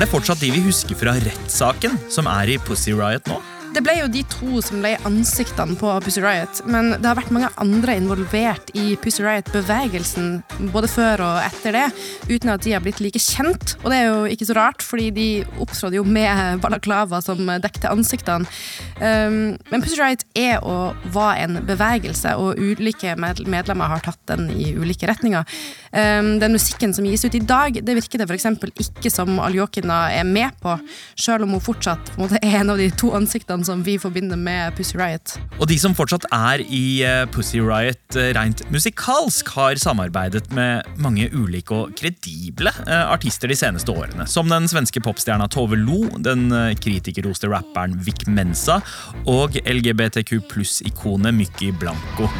Er 0.00 0.06
det 0.06 0.14
fortsatt 0.14 0.40
de 0.40 0.48
vi 0.48 0.62
husker 0.64 0.96
fra 0.96 1.12
rettssaken 1.20 1.98
som 2.08 2.24
er 2.32 2.54
i 2.54 2.60
Pussy 2.64 2.94
Riot 2.96 3.26
nå? 3.28 3.36
Det 3.70 3.84
ble 3.86 3.92
jo 4.00 4.08
de 4.10 4.24
to 4.26 4.58
som 4.66 4.80
ble 4.82 4.96
ansiktene 5.06 5.76
på 5.78 5.92
Pussy 6.02 6.18
Riot, 6.24 6.64
men 6.66 6.88
det 6.96 7.06
har 7.06 7.14
vært 7.14 7.30
mange 7.30 7.50
andre 7.62 7.94
involvert 8.00 8.72
i 8.74 8.96
Pussy 8.98 9.22
Riot-bevegelsen 9.22 10.40
både 10.74 10.88
før 10.90 11.22
og 11.22 11.36
etter 11.44 11.76
det, 11.76 11.84
uten 12.26 12.50
at 12.50 12.64
de 12.64 12.74
har 12.74 12.82
blitt 12.82 12.98
like 13.04 13.22
kjent. 13.22 13.76
Og 13.84 13.92
det 13.92 14.00
er 14.00 14.08
jo 14.08 14.24
ikke 14.34 14.48
så 14.48 14.56
rart, 14.58 14.82
fordi 14.82 15.06
de 15.14 15.26
opptrådte 15.62 16.00
jo 16.00 16.02
med 16.02 16.58
balaklava 16.64 17.20
som 17.22 17.44
dekte 17.62 17.92
ansiktene. 17.92 18.50
Um, 18.98 19.54
men 19.70 19.84
Pussy 19.84 20.00
Riot 20.00 20.26
er 20.34 20.58
og 20.66 20.98
var 21.14 21.38
en 21.38 21.60
bevegelse, 21.68 22.34
og 22.42 22.58
ulike 22.58 23.14
medlemmer 23.14 23.94
har 23.94 24.02
tatt 24.02 24.20
den 24.32 24.50
i 24.50 24.72
ulike 24.74 25.06
retninger. 25.10 25.46
Um, 25.94 26.32
den 26.42 26.58
musikken 26.58 26.96
som 26.96 27.06
gis 27.06 27.22
ut 27.22 27.38
i 27.38 27.44
dag, 27.44 27.78
det 27.86 27.98
virker 28.00 28.18
det 28.18 28.26
f.eks. 28.26 28.50
ikke 28.82 29.14
som 29.14 29.38
Aljokina 29.46 30.02
er 30.18 30.26
med 30.26 30.58
på, 30.58 30.74
sjøl 31.14 31.46
om 31.46 31.54
hun 31.54 31.64
fortsatt 31.70 32.14
er 32.40 32.60
en 32.60 32.74
av 32.74 32.82
de 32.82 32.90
to 32.98 33.14
ansiktene 33.14 33.59
som 33.66 33.82
vi 33.86 33.96
forbinder 34.00 34.38
med 34.40 34.74
Pussy 34.78 34.96
Riot. 34.98 35.36
Og 35.58 35.68
de 35.70 35.76
som 35.80 35.94
fortsatt 35.96 36.26
er 36.32 36.62
i 36.64 37.02
Pussy 37.34 37.60
Riot 37.62 38.18
rent 38.36 38.62
musikalsk, 38.72 39.48
har 39.56 39.80
samarbeidet 39.80 40.46
med 40.56 40.86
mange 41.00 41.28
ulike 41.34 41.74
og 41.74 41.94
kredible 41.98 42.72
artister 42.86 43.50
de 43.50 43.58
seneste 43.58 43.92
årene. 43.92 44.26
Som 44.30 44.50
den 44.52 44.68
svenske 44.70 45.02
popstjerna 45.04 45.48
Tove 45.50 45.78
Lo, 45.80 46.04
den 46.22 46.48
kritikerroste 46.80 47.50
rapperen 47.52 47.98
Vic 48.06 48.26
Mensa 48.30 48.80
og 49.26 49.58
LGBTQ 49.64 50.36
pluss-ikonet 50.50 51.36
Mykki 51.36 51.74
Blanco. 51.80 52.30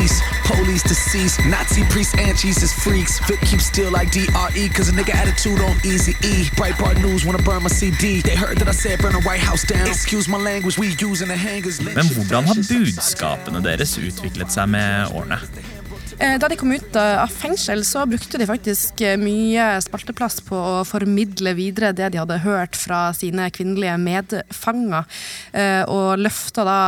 Beast. 0.00 0.22
Police 0.44 0.82
deceased, 0.82 1.40
Nazi 1.46 1.82
priests 1.84 2.14
and 2.18 2.36
Jesus 2.36 2.72
freaks. 2.72 3.20
Vic 3.28 3.40
keep 3.40 3.60
still 3.60 3.90
like 3.90 4.10
DRE, 4.10 4.68
cause 4.76 4.88
a 4.88 4.92
nigga 4.92 5.14
attitude 5.14 5.60
on 5.60 5.76
easy 5.84 6.12
E. 6.22 6.34
Breitbart 6.58 7.00
News 7.02 7.24
wanna 7.24 7.42
burn 7.42 7.62
my 7.62 7.68
CD. 7.68 8.20
They 8.22 8.36
heard 8.36 8.58
that 8.58 8.68
I 8.68 8.72
said 8.72 9.00
burn 9.00 9.12
the 9.12 9.20
White 9.20 9.40
House 9.40 9.64
down. 9.64 9.86
Excuse 9.86 10.28
my 10.28 10.38
language, 10.38 10.78
we 10.78 10.88
using 10.98 11.28
the 11.28 11.36
hangers. 11.36 11.80
Men 11.80 12.06
hvordan 12.06 12.46
har 12.46 12.54
budskapene 12.54 13.62
deres 13.62 13.98
utviklet 13.98 14.52
seg 14.52 14.68
med 14.68 15.06
årene? 15.14 15.38
Eh, 16.20 16.36
Da 16.38 16.48
de 16.48 16.56
kom 16.60 16.72
ut 16.72 16.96
av 17.00 17.30
fengsel, 17.32 17.80
så 17.84 18.02
brukte 18.06 18.36
de 18.38 18.44
faktisk 18.48 19.00
eh, 19.00 19.16
mye 19.16 19.78
spalteplass 19.80 20.42
på 20.44 20.56
å 20.56 20.82
formidle 20.84 21.54
videre 21.56 21.94
det 21.96 22.10
de 22.12 22.20
hadde 22.20 22.42
hørt 22.44 22.76
fra 22.76 23.06
sine 23.16 23.46
kvinnelige 23.48 23.96
medfanger, 24.02 25.08
eh, 25.56 25.80
og 25.88 26.20
løfta 26.20 26.66
da 26.68 26.78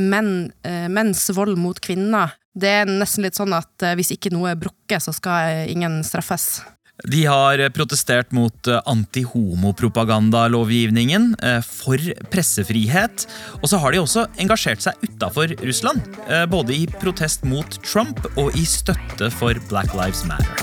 menn, 0.00 0.50
menns 0.88 1.28
vold 1.36 1.60
mot 1.60 1.76
kvinner. 1.84 2.32
Det 2.56 2.72
er 2.80 2.88
nesten 2.88 3.26
litt 3.26 3.36
sånn 3.36 3.52
at 3.54 3.90
hvis 3.98 4.14
ikke 4.16 4.32
noe 4.32 4.54
er 4.54 4.60
brukket, 4.60 5.04
så 5.04 5.12
skal 5.14 5.68
ingen 5.68 6.00
straffes. 6.06 6.62
De 7.08 7.24
har 7.24 7.58
protestert 7.74 8.32
mot 8.32 8.68
antihomopropagandalovgivningen, 8.84 8.90
antihomopropagandalovenningen, 8.90 11.36
eh, 11.42 11.60
for 11.62 11.96
pressefrihet. 12.30 13.26
Og 13.62 13.68
så 13.68 13.78
har 13.78 13.92
de 13.92 13.98
også 14.00 14.26
engasjert 14.38 14.80
seg 14.82 14.94
utafor 15.06 15.46
Russland. 15.64 16.00
eh, 16.28 16.46
Både 16.46 16.74
i 16.74 16.86
protest 16.86 17.44
mot 17.44 17.78
Trump 17.84 18.26
og 18.36 18.54
i 18.56 18.64
støtte 18.64 19.30
for 19.30 19.54
Black 19.68 19.94
Lives 19.94 20.24
Matter. 20.24 20.54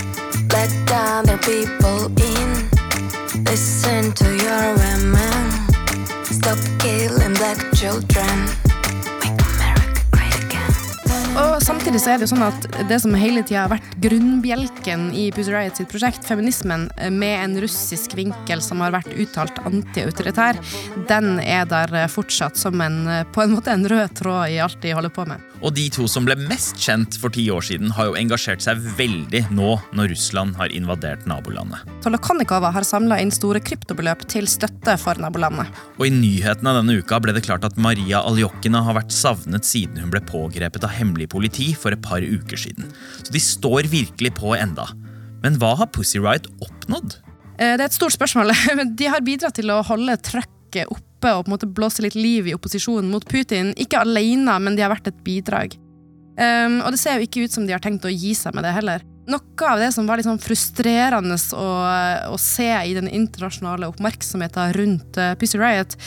Let 0.51 0.71
other 0.91 1.37
people 1.37 2.11
in. 2.23 2.69
Listen 3.45 4.11
to 4.13 4.25
your 4.25 4.75
women. 4.77 5.51
Stop 6.31 6.57
killing 6.79 7.33
black 7.33 7.75
children. 7.75 8.66
Og 11.37 11.59
samtidig 11.61 11.99
så 12.01 12.11
er 12.11 12.17
det 12.17 12.25
jo 12.25 12.31
sånn 12.31 12.45
at 12.47 12.65
det 12.89 12.97
som 13.03 13.13
hele 13.17 13.43
tida 13.45 13.67
har 13.67 13.73
vært 13.75 13.91
grunnbjelken 14.01 15.11
i 15.13 15.27
Pussy 15.35 15.53
Riot 15.53 15.77
sitt 15.77 15.89
prosjekt, 15.91 16.25
feminismen, 16.25 16.87
med 17.13 17.35
en 17.43 17.53
russisk 17.61 18.15
vinkel 18.17 18.63
som 18.65 18.81
har 18.81 18.95
vært 18.95 19.13
uttalt 19.13 19.59
antiautoritær, 19.69 20.57
den 21.09 21.37
er 21.43 21.69
der 21.69 21.93
fortsatt 22.09 22.57
som 22.57 22.81
en, 22.81 23.03
på 23.33 23.45
en 23.45 23.53
måte 23.53 23.73
en 23.73 23.85
rød 23.85 24.17
tråd 24.17 24.55
i 24.55 24.57
alt 24.65 24.81
de 24.81 24.95
holder 24.97 25.13
på 25.13 25.27
med. 25.29 25.45
Og 25.65 25.73
de 25.73 25.87
to 25.89 26.05
som 26.09 26.25
ble 26.27 26.35
mest 26.47 26.77
kjent 26.81 27.17
for 27.17 27.33
ti 27.33 27.47
år 27.53 27.63
siden, 27.65 27.89
har 27.97 28.09
jo 28.11 28.17
engasjert 28.19 28.61
seg 28.61 28.81
veldig 28.97 29.43
nå 29.57 29.73
når 29.97 30.11
Russland 30.13 30.57
har 30.59 30.73
invadert 30.75 31.25
nabolandet. 31.29 31.81
Tolokonikova 32.05 32.69
har 32.75 32.85
samla 32.85 33.17
inn 33.23 33.33
store 33.33 33.61
kryptobeløp 33.65 34.25
til 34.29 34.45
støtte 34.49 34.97
for 35.01 35.17
nabolandet. 35.21 35.71
Og 35.97 36.05
i 36.07 36.13
nyhetene 36.13 36.75
denne 36.77 36.99
uka 37.01 37.19
ble 37.23 37.33
det 37.35 37.45
klart 37.47 37.65
at 37.65 37.79
Maria 37.81 38.21
Aljokina 38.29 38.83
har 38.85 38.99
vært 38.99 39.15
savnet 39.15 39.65
siden 39.67 39.97
hun 40.03 40.13
ble 40.13 40.21
pågrepet 40.29 40.85
av 40.85 40.93
hemmelig 40.93 41.31
politi 41.33 41.71
for 41.73 41.95
et 41.95 42.03
par 42.05 42.21
uker 42.21 42.61
siden. 42.67 42.91
Så 43.23 43.33
de 43.33 43.41
står 43.41 43.89
virkelig 43.89 44.35
på 44.37 44.53
enda. 44.57 44.85
Men 45.41 45.57
hva 45.61 45.73
har 45.79 45.89
Pussy 45.93 46.21
Riot 46.21 46.49
oppnådd? 46.61 47.17
Eh, 47.57 47.73
Det 47.77 47.81
er 47.81 47.89
et 47.89 47.97
stort 47.97 48.13
spørsmål. 48.13 48.53
De 48.99 49.09
har 49.09 49.25
bidratt 49.25 49.57
til 49.57 49.73
å 49.73 49.81
holde 49.85 50.17
trøkket 50.21 50.85
oppe 50.93 51.06
og 51.25 51.45
på 51.45 51.49
en 51.49 51.55
måte 51.55 51.69
blåse 51.69 52.03
litt 52.05 52.15
liv 52.17 52.47
i 52.47 52.55
opposisjonen 52.55 53.09
mot 53.11 53.25
Putin. 53.27 53.73
Ikke 53.79 54.03
alene, 54.03 54.59
men 54.61 54.77
de 54.77 54.85
har 54.85 54.93
vært 54.93 55.09
et 55.09 55.21
bidrag. 55.25 55.75
Um, 56.37 56.81
og 56.85 56.93
det 56.93 57.01
ser 57.01 57.17
jo 57.17 57.25
ikke 57.25 57.47
ut 57.47 57.55
som 57.55 57.65
de 57.65 57.73
har 57.73 57.81
tenkt 57.81 58.05
å 58.05 58.13
gi 58.13 58.35
seg 58.37 58.53
med 58.53 58.67
det 58.67 58.75
heller. 58.75 59.05
Noe 59.27 59.67
av 59.67 59.81
det 59.81 59.89
som 59.91 60.07
var 60.07 60.15
litt 60.15 60.27
sånn 60.27 60.39
frustrerende 60.39 61.35
å, 61.51 61.67
å 62.31 62.37
se 62.39 62.69
i 62.87 62.93
den 62.95 63.09
internasjonale 63.11 63.89
oppmerksomheten 63.91 64.75
rundt 64.77 65.17
uh, 65.19 65.33
Pussy 65.35 65.59
Riot, 65.59 65.97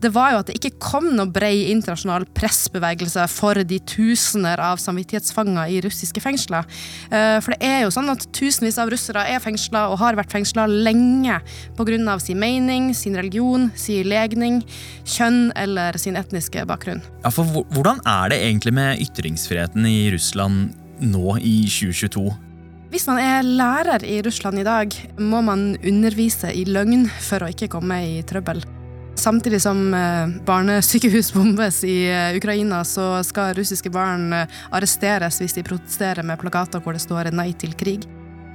det 0.00 0.12
var 0.14 0.30
jo 0.30 0.38
at 0.38 0.48
det 0.48 0.54
ikke 0.60 0.78
kom 0.78 1.08
noe 1.16 1.26
brei 1.34 1.66
internasjonal 1.72 2.28
pressbevegelse 2.36 3.24
for 3.32 3.58
de 3.66 3.80
tusener 3.90 4.62
av 4.62 4.78
samvittighetsfanger 4.78 5.72
i 5.74 5.80
russiske 5.82 6.22
fengsler. 6.22 6.68
Uh, 7.10 7.40
for 7.42 7.56
det 7.56 7.58
er 7.66 7.82
jo 7.82 7.90
sånn 7.96 8.12
at 8.12 8.28
tusenvis 8.38 8.78
av 8.78 8.92
russere 8.94 9.24
er 9.32 9.42
fengsla 9.42 9.88
og 9.90 9.98
har 10.04 10.18
vært 10.20 10.30
fengsla 10.36 10.68
lenge 10.70 11.40
pga. 11.74 12.18
sin 12.22 12.38
mening, 12.38 12.94
sin 12.94 13.18
religion, 13.18 13.72
sin 13.74 14.06
legning, 14.06 14.60
kjønn 15.04 15.50
eller 15.56 15.98
sin 15.98 16.14
etniske 16.14 16.62
bakgrunn. 16.70 17.02
Ja, 17.24 17.34
for 17.34 17.66
Hvordan 17.74 17.98
er 18.06 18.30
det 18.30 18.38
egentlig 18.44 18.72
med 18.78 19.02
ytringsfriheten 19.02 19.90
i 19.90 20.12
Russland 20.14 20.70
nå 21.02 21.34
i 21.42 21.66
2022? 21.66 22.49
Hvis 22.90 23.06
man 23.06 23.20
er 23.22 23.46
lærer 23.46 24.02
i 24.02 24.16
Russland 24.26 24.58
i 24.58 24.66
dag, 24.66 24.94
må 25.22 25.38
man 25.46 25.76
undervise 25.86 26.50
i 26.50 26.64
løgn 26.66 27.04
for 27.22 27.44
å 27.46 27.50
ikke 27.52 27.68
komme 27.70 28.00
i 28.02 28.16
trøbbel. 28.26 28.64
Samtidig 29.20 29.60
som 29.62 29.92
eh, 29.94 30.32
barnesykehus 30.46 31.30
bombes 31.36 31.84
i 31.86 32.08
eh, 32.10 32.34
Ukraina, 32.34 32.80
så 32.82 33.20
skal 33.26 33.54
russiske 33.54 33.92
barn 33.94 34.32
eh, 34.34 34.58
arresteres 34.74 35.38
hvis 35.38 35.54
de 35.54 35.64
protesterer 35.66 36.26
med 36.26 36.40
plakater 36.42 36.82
hvor 36.82 36.98
det 36.98 37.04
står 37.04 37.30
'nei 37.30 37.52
til 37.54 37.76
krig'. 37.78 38.08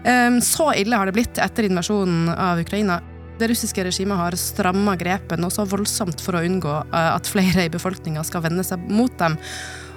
Ehm, 0.04 0.42
Så 0.42 0.68
ille 0.76 1.00
har 1.00 1.06
det 1.06 1.16
blitt 1.16 1.40
etter 1.40 1.70
invasjonen 1.70 2.28
av 2.36 2.60
Ukraina. 2.60 3.00
Det 3.40 3.50
russiske 3.54 3.88
regimet 3.88 4.20
har 4.20 4.36
stramma 4.36 4.98
grepet 5.00 5.40
noe 5.40 5.52
så 5.52 5.64
voldsomt 5.64 6.20
for 6.20 6.36
å 6.36 6.44
unngå 6.44 6.76
at 6.92 7.28
flere 7.28 7.66
i 7.66 7.72
befolkninga 7.72 8.24
skal 8.24 8.44
vende 8.44 8.64
seg 8.64 8.80
mot 8.90 9.16
dem. 9.20 9.40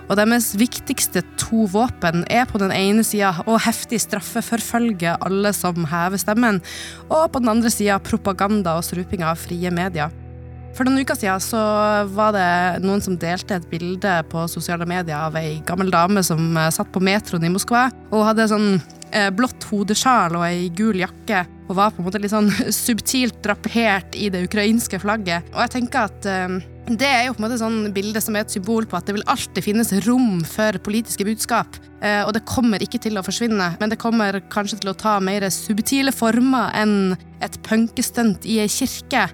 Og 0.09 0.17
deres 0.17 0.55
viktigste 0.57 1.23
to 1.41 1.67
våpen 1.69 2.25
er 2.33 2.47
på 2.49 2.61
den 2.61 2.73
ene 2.73 3.05
sida 3.05 3.35
å 3.49 3.59
heftig 3.61 4.01
straffeforfølge 4.03 5.19
alle 5.25 5.53
som 5.57 5.85
hever 5.89 6.21
stemmen, 6.21 6.63
og 7.09 7.29
på 7.33 7.43
den 7.45 7.53
andre 7.53 7.73
sida 7.73 8.01
propaganda 8.01 8.79
og 8.79 8.87
struping 8.89 9.25
av 9.27 9.41
frie 9.41 9.73
medier. 9.75 10.15
For 10.77 10.87
noen 10.87 11.03
uker 11.03 11.17
siden 11.19 11.43
så 11.43 11.61
var 12.15 12.35
det 12.37 12.49
noen 12.85 13.03
som 13.03 13.17
delte 13.19 13.57
et 13.57 13.69
bilde 13.71 14.13
på 14.31 14.45
sosiale 14.53 14.87
medier 14.89 15.17
av 15.19 15.37
ei 15.41 15.59
gammel 15.67 15.91
dame 15.91 16.23
som 16.23 16.53
eh, 16.55 16.71
satt 16.75 16.93
på 16.95 17.03
metroen 17.03 17.49
i 17.49 17.51
Moskva 17.51 17.89
og 18.13 18.27
hadde 18.29 18.47
sånn 18.53 18.69
eh, 19.11 19.31
blått 19.35 19.67
hodesjal 19.73 20.39
og 20.39 20.47
ei 20.47 20.69
gul 20.79 21.01
jakke 21.03 21.43
og 21.69 21.77
var 21.77 21.93
på 21.93 22.03
en 22.03 22.09
måte 22.09 22.21
litt 22.23 22.33
sånn 22.33 22.51
subtilt 22.85 23.39
drapert 23.45 24.17
i 24.17 24.31
det 24.33 24.47
ukrainske 24.49 25.01
flagget. 25.03 25.47
Og 25.55 25.63
jeg 25.65 25.75
tenker 25.77 26.09
at 26.09 26.29
eh, 26.29 26.59
det 26.89 27.09
er 27.09 27.27
jo 27.27 27.35
på 27.37 27.43
en 27.43 27.45
måte 27.45 27.61
sånn 27.61 27.79
bilde 27.93 28.21
som 28.25 28.37
er 28.37 28.47
et 28.47 28.55
symbol 28.55 28.87
på 28.89 28.97
at 28.97 29.09
det 29.09 29.19
vil 29.19 29.27
alltid 29.29 29.65
finnes 29.65 29.93
rom 30.07 30.41
for 30.49 30.79
politiske 30.85 31.27
budskap. 31.29 31.77
Uh, 31.99 32.23
og 32.25 32.33
det 32.37 32.47
kommer 32.49 32.83
ikke 32.85 33.01
til 33.03 33.19
å 33.19 33.25
forsvinne, 33.27 33.73
men 33.81 33.93
det 33.93 33.99
kommer 34.01 34.39
kanskje 34.53 34.81
til 34.81 34.93
å 34.93 34.97
ta 34.97 35.19
mer 35.21 35.45
subtile 35.53 36.15
former 36.15 36.73
enn 36.79 37.17
et 37.45 37.59
punkestunt 37.67 38.47
i 38.49 38.61
ei 38.63 38.71
kirke. 38.73 39.27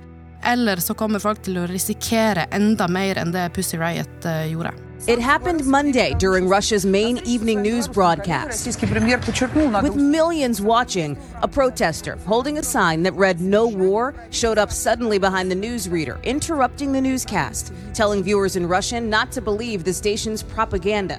Eller 0.45 0.83
så 0.83 0.97
kommer 0.99 1.23
folk 1.23 1.45
til 1.45 1.61
å 1.61 1.69
risikere 1.71 2.49
enda 2.57 2.89
mer 2.91 3.21
enn 3.23 3.33
det 3.33 3.47
Pussy 3.55 3.79
Riot 3.79 4.27
uh, 4.27 4.43
gjorde. 4.51 4.75
It 5.07 5.19
happened 5.19 5.67
Monday 5.67 6.15
during 6.15 6.49
Russia's 6.49 6.87
main 6.87 7.19
evening 7.27 7.61
news 7.61 7.87
broadcast. 7.87 8.67
With 8.67 9.97
millions 9.97 10.63
watching, 10.63 11.19
a 11.43 11.49
protester 11.49 12.17
holding 12.27 12.57
a 12.57 12.63
sign 12.63 13.03
that 13.03 13.13
read 13.13 13.39
No 13.39 13.67
War 13.67 14.15
showed 14.31 14.57
up 14.57 14.73
suddenly 14.73 15.19
behind 15.19 15.51
the 15.51 15.57
newsreader, 15.57 16.23
interrupting 16.23 16.93
the 16.93 17.03
newscast, 17.03 17.71
telling 17.93 18.23
viewers 18.23 18.57
in 18.57 18.67
Russian 18.67 19.11
not 19.11 19.31
to 19.33 19.43
believe 19.43 19.85
the 19.85 19.93
station's 19.93 20.43
propaganda. 20.43 21.19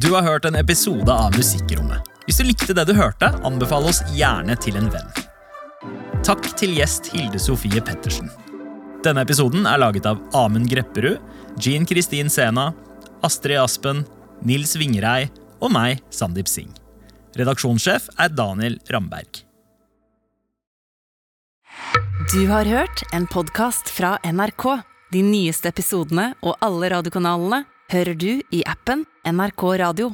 Du 0.00 0.14
har 0.14 0.22
hørt 0.22 0.44
en 0.44 0.54
episode 0.54 1.12
av 1.12 1.36
Musikkrommet. 1.36 1.98
Hvis 2.24 2.36
du 2.36 2.44
likte 2.44 2.74
det 2.74 2.84
du 2.86 2.94
hørte, 2.94 3.30
anbefal 3.44 3.84
oss 3.84 4.02
gjerne 4.14 4.56
til 4.56 4.76
en 4.76 4.90
venn. 4.90 5.14
Takk 6.26 6.56
til 6.58 6.74
gjest 6.74 7.12
Hilde 7.14 7.38
Sofie 7.38 7.80
Pettersen. 7.80 8.45
Denne 9.06 9.22
episoden 9.22 9.68
er 9.70 9.78
laget 9.78 10.06
av 10.10 10.18
Amund 10.34 10.66
Grepperud, 10.66 11.20
Jean 11.62 11.84
Kristin 11.86 12.26
Sena, 12.26 12.72
Astrid 13.22 13.60
Aspen, 13.60 14.00
Nils 14.42 14.72
Vingrei 14.74 15.28
og 15.62 15.70
meg, 15.70 16.00
Sandeep 16.10 16.50
Singh. 16.50 16.74
Redaksjonssjef 17.38 18.08
er 18.18 18.34
Daniel 18.34 18.80
Ramberg. 18.90 19.44
Du 22.32 22.42
har 22.50 22.66
hørt 22.66 23.04
en 23.14 23.30
podkast 23.30 23.92
fra 23.94 24.16
NRK. 24.26 24.66
De 25.14 25.22
nyeste 25.22 25.70
episodene 25.70 26.32
og 26.42 26.58
alle 26.66 26.90
radiokanalene 26.96 27.62
hører 27.92 28.18
du 28.18 28.32
i 28.50 28.66
appen 28.66 29.06
NRK 29.22 29.68
Radio. 29.86 30.10